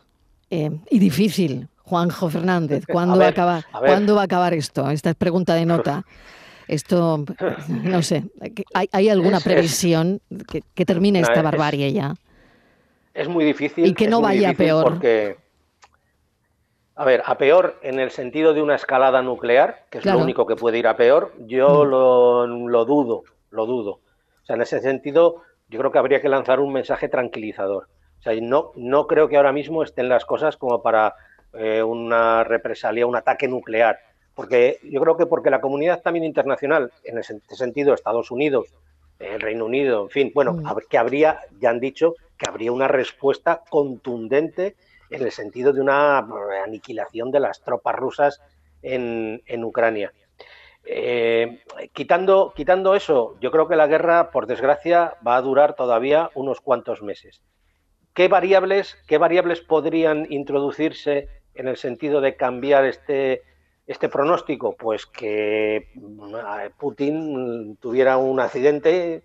eh, 0.50 0.72
y 0.90 1.00
difícil. 1.00 1.68
Juanjo 1.82 2.30
Fernández, 2.30 2.86
¿cuándo, 2.90 3.20
va 3.20 3.26
a 3.26 3.30
acabar, 3.30 3.66
¿cuándo 3.78 4.16
va 4.16 4.22
a 4.22 4.24
acabar 4.24 4.54
esto? 4.54 4.90
Esta 4.90 5.10
es 5.10 5.16
pregunta 5.18 5.54
de 5.54 5.66
nota. 5.66 6.06
Esto, 6.70 7.26
no 7.68 8.02
sé, 8.04 8.24
¿hay, 8.74 9.10
alguna 9.10 9.42
previsión 9.42 10.22
que, 10.48 10.86
termine 10.86 11.20
esta 11.20 11.42
barbarie 11.42 11.92
ya? 11.92 12.16
Es 13.14 13.28
muy 13.28 13.44
difícil. 13.44 13.86
Y 13.86 13.94
que 13.94 14.08
no 14.08 14.22
vaya 14.22 14.54
peor. 14.54 14.86
Porque, 14.86 15.36
a 16.96 17.06
ver, 17.06 17.24
a 17.26 17.38
peor 17.38 17.80
en 17.82 18.00
el 18.00 18.12
sentido 18.12 18.54
de 18.54 18.62
una 18.62 18.76
escalada 18.76 19.22
nuclear, 19.22 19.86
que 19.90 19.98
es 19.98 20.06
lo 20.06 20.18
único 20.18 20.46
que 20.46 20.56
puede 20.56 20.78
ir 20.78 20.88
a 20.88 20.96
peor, 20.96 21.34
yo 21.40 21.86
mm. 21.86 21.88
lo, 21.88 22.48
lo 22.48 22.86
dudo, 22.86 23.24
lo 23.50 23.66
dudo. 23.66 24.00
O 24.44 24.46
sea, 24.46 24.56
en 24.56 24.62
ese 24.62 24.80
sentido, 24.80 25.42
yo 25.70 25.80
creo 25.80 25.92
que 25.92 25.98
habría 25.98 26.22
que 26.22 26.30
lanzar 26.30 26.60
un 26.60 26.72
mensaje 26.72 27.10
tranquilizador. 27.10 27.88
O 28.20 28.22
sea, 28.22 28.34
no, 28.42 28.72
no 28.76 29.08
creo 29.08 29.28
que 29.28 29.38
ahora 29.38 29.52
mismo 29.52 29.84
estén 29.84 30.08
las 30.08 30.26
cosas 30.26 30.56
como 30.56 30.82
para 30.82 31.16
eh, 31.54 31.82
una 31.82 32.44
represalia, 32.44 33.08
un 33.08 33.16
ataque 33.16 33.48
nuclear. 33.48 34.00
Porque 34.36 34.80
yo 34.84 35.02
creo 35.02 35.18
que 35.18 35.26
porque 35.26 35.50
la 35.50 35.62
comunidad 35.62 36.02
también 36.02 36.26
internacional, 36.26 36.92
en 37.04 37.18
ese 37.18 37.40
sentido, 37.50 37.94
Estados 37.94 38.32
Unidos, 38.32 38.68
el 39.20 39.42
Reino 39.42 39.66
Unido, 39.66 40.04
en 40.04 40.10
fin, 40.10 40.32
bueno, 40.34 40.54
mm. 40.54 40.78
que 40.90 40.98
habría, 40.98 41.40
ya 41.60 41.70
han 41.70 41.80
dicho, 41.80 42.16
que 42.38 42.50
habría 42.50 42.72
una 42.72 42.88
respuesta 42.88 43.62
contundente 43.70 44.76
en 45.14 45.22
el 45.22 45.32
sentido 45.32 45.72
de 45.74 45.82
una 45.82 46.18
aniquilación 46.66 47.32
de 47.32 47.40
las 47.40 47.62
tropas 47.62 47.96
rusas 47.96 48.42
en, 48.82 49.42
en 49.46 49.64
Ucrania. 49.64 50.12
Eh, 50.86 51.64
quitando, 51.94 52.52
quitando 52.56 52.96
eso, 52.96 53.38
yo 53.40 53.52
creo 53.52 53.68
que 53.68 53.76
la 53.76 53.88
guerra, 53.88 54.32
por 54.32 54.48
desgracia, 54.48 55.16
va 55.26 55.38
a 55.38 55.42
durar 55.42 55.76
todavía 55.76 56.30
unos 56.34 56.60
cuantos 56.60 57.02
meses. 57.02 57.42
¿Qué 58.14 58.28
variables, 58.28 58.98
qué 59.08 59.18
variables 59.18 59.62
podrían 59.62 60.28
introducirse 60.32 61.30
en 61.56 61.68
el 61.68 61.78
sentido 61.78 62.20
de 62.20 62.36
cambiar 62.36 62.86
este, 62.86 63.44
este 63.88 64.10
pronóstico? 64.10 64.76
Pues 64.76 65.06
que 65.06 65.76
eh, 65.78 66.70
Putin 66.78 67.78
tuviera 67.78 68.18
un 68.18 68.40
accidente 68.40 69.24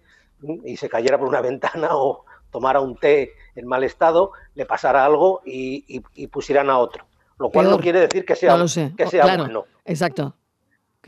y 0.64 0.76
se 0.76 0.88
cayera 0.88 1.18
por 1.18 1.28
una 1.28 1.40
ventana 1.40 1.88
o 1.92 2.24
tomara 2.50 2.80
un 2.80 2.96
té 2.96 3.32
en 3.54 3.66
mal 3.66 3.84
estado, 3.84 4.32
le 4.54 4.66
pasara 4.66 5.04
algo 5.04 5.42
y, 5.44 6.00
pusieran 6.28 6.70
a 6.70 6.78
otro. 6.78 7.06
Lo 7.38 7.50
cual 7.50 7.70
no 7.70 7.78
quiere 7.78 8.00
decir 8.00 8.24
que 8.24 8.34
sea, 8.34 8.56
que 8.96 9.06
sea 9.06 9.36
bueno. 9.36 9.64
Exacto 9.84 10.34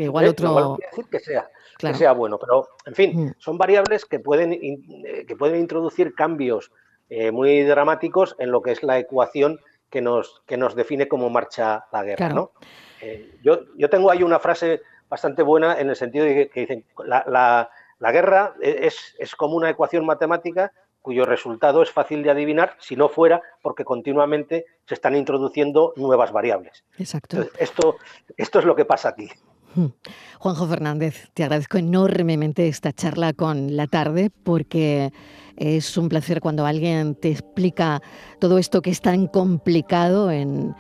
igual 0.05 0.29
otro... 0.29 0.79
decir 0.91 1.07
que 1.11 1.21
sea, 1.21 1.51
que 1.79 1.95
sea 1.95 2.13
bueno, 2.13 2.39
pero 2.39 2.69
en 2.87 2.95
fin, 2.95 3.25
mm. 3.25 3.35
son 3.39 3.59
variables 3.59 4.05
que 4.05 4.21
pueden, 4.21 4.53
eh, 4.53 5.25
que 5.27 5.37
pueden 5.37 5.61
introducir 5.61 6.15
cambios 6.15 6.73
eh, 7.09 7.31
muy 7.31 7.63
dramáticos 7.63 8.37
en 8.39 8.51
lo 8.51 8.63
que 8.63 8.73
es 8.73 8.83
la 8.83 8.99
ecuación 8.99 9.61
que 9.91 10.01
nos, 10.01 10.43
que 10.47 10.57
nos 10.57 10.75
define 10.75 11.09
cómo 11.09 11.31
marcha 11.31 11.87
la 11.93 12.05
guerra. 12.05 12.29
¿no? 12.31 12.53
Eh, 13.01 13.39
yo, 13.43 13.61
yo 13.77 13.91
tengo 13.91 14.11
ahí 14.11 14.23
una 14.23 14.39
frase 14.39 14.83
bastante 15.09 15.43
buena 15.43 15.81
en 15.81 15.91
el 15.91 15.97
sentido 15.97 16.25
de 16.25 16.49
que, 16.49 16.61
dicen 16.61 16.85
la, 17.05 17.25
la, 17.27 17.71
la 17.99 18.13
guerra 18.13 18.55
es, 18.61 19.17
es 19.19 19.35
como 19.35 19.57
una 19.57 19.71
ecuación 19.71 20.07
matemática 20.07 20.73
cuyo 21.01 21.25
resultado 21.25 21.83
es 21.83 21.91
fácil 21.91 22.23
de 22.23 22.31
adivinar 22.31 22.77
si 22.79 22.97
no 22.97 23.09
fuera 23.09 23.43
porque 23.63 23.85
continuamente 23.85 24.67
se 24.87 24.95
están 24.95 25.17
introduciendo 25.17 25.93
nuevas 25.97 26.33
variables. 26.33 26.85
Exacto. 26.99 27.45
esto, 27.59 27.97
esto 28.37 28.59
es 28.59 28.65
lo 28.65 28.77
que 28.77 28.85
pasa 28.85 29.11
aquí. 29.11 29.29
Hmm. 29.75 29.87
Juanjo 30.39 30.67
Fernández, 30.67 31.29
te 31.33 31.45
agradezco 31.45 31.79
enormemente 31.79 32.67
esta 32.67 32.93
charla 32.93 33.33
con 33.33 33.77
la 33.77 33.87
tarde 33.87 34.31
porque 34.43 35.13
es 35.57 35.97
un 35.97 36.09
placer 36.09 36.41
cuando 36.41 36.67
alguien 36.67 37.15
te 37.15 37.31
explica 37.31 38.03
todo 38.41 38.59
esto 38.59 38.83
que 38.83 38.91
es 38.91 39.01
tan 39.01 39.27
complicado 39.27 40.31
en, 40.31 40.75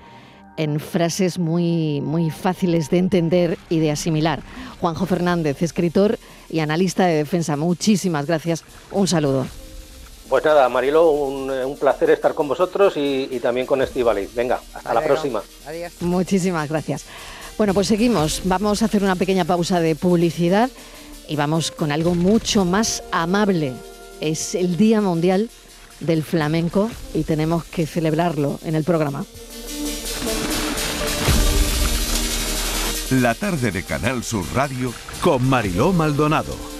frases 0.79 1.39
muy, 1.39 2.03
muy 2.03 2.31
fáciles 2.31 2.91
de 2.91 2.99
entender 2.99 3.59
y 3.71 3.79
de 3.79 3.93
asimilar. 3.93 4.43
Juanjo 4.79 5.07
Fernández, 5.07 5.63
escritor 5.63 6.19
y 6.51 6.59
analista 6.59 7.07
de 7.07 7.15
defensa, 7.15 7.57
muchísimas 7.57 8.27
gracias. 8.27 8.65
Un 8.91 9.07
saludo. 9.07 9.47
Pues 10.31 10.45
nada, 10.45 10.69
Marilo, 10.69 11.11
un, 11.11 11.77
placer 11.77 12.09
estar 12.11 12.35
con 12.35 12.47
vosotros 12.47 12.93
y, 12.97 13.41
también 13.41 13.67
con 13.67 13.83
Estivaliz. 13.83 14.33
Venga, 14.33 14.61
hasta 14.73 14.95
la 14.95 15.03
próxima. 15.03 15.43
Adiós. 15.67 15.93
Muchísimas 16.01 16.69
gracias. 16.69 17.05
Bueno, 17.59 17.75
pues 17.75 17.89
seguimos. 17.89 18.43
Vamos 18.45 18.81
a 18.81 18.85
hacer 18.85 19.03
una 19.03 19.17
pequeña 19.17 19.45
pausa 19.45 19.81
de 19.81 19.97
publicidad 19.97 20.71
y 21.27 21.35
vamos 21.35 21.73
con 21.73 21.91
algo 21.91 22.15
mucho 22.15 22.65
más 22.65 23.03
amable. 23.11 23.73
Es 24.21 24.55
el 24.55 24.77
Día 24.77 25.01
Mundial 25.01 25.51
del 25.99 26.23
Flamenco 26.23 26.89
y 27.13 27.25
tenemos 27.25 27.65
que 27.65 27.85
celebrarlo 27.87 28.61
en 28.65 28.77
el 28.77 28.85
programa. 28.85 29.25
La 33.11 33.35
tarde 33.35 33.73
de 33.73 33.83
Canal 33.83 34.23
Sur 34.23 34.45
Radio 34.55 34.95
con 35.23 35.49
Mariló 35.49 35.93
Maldonado. 35.93 36.80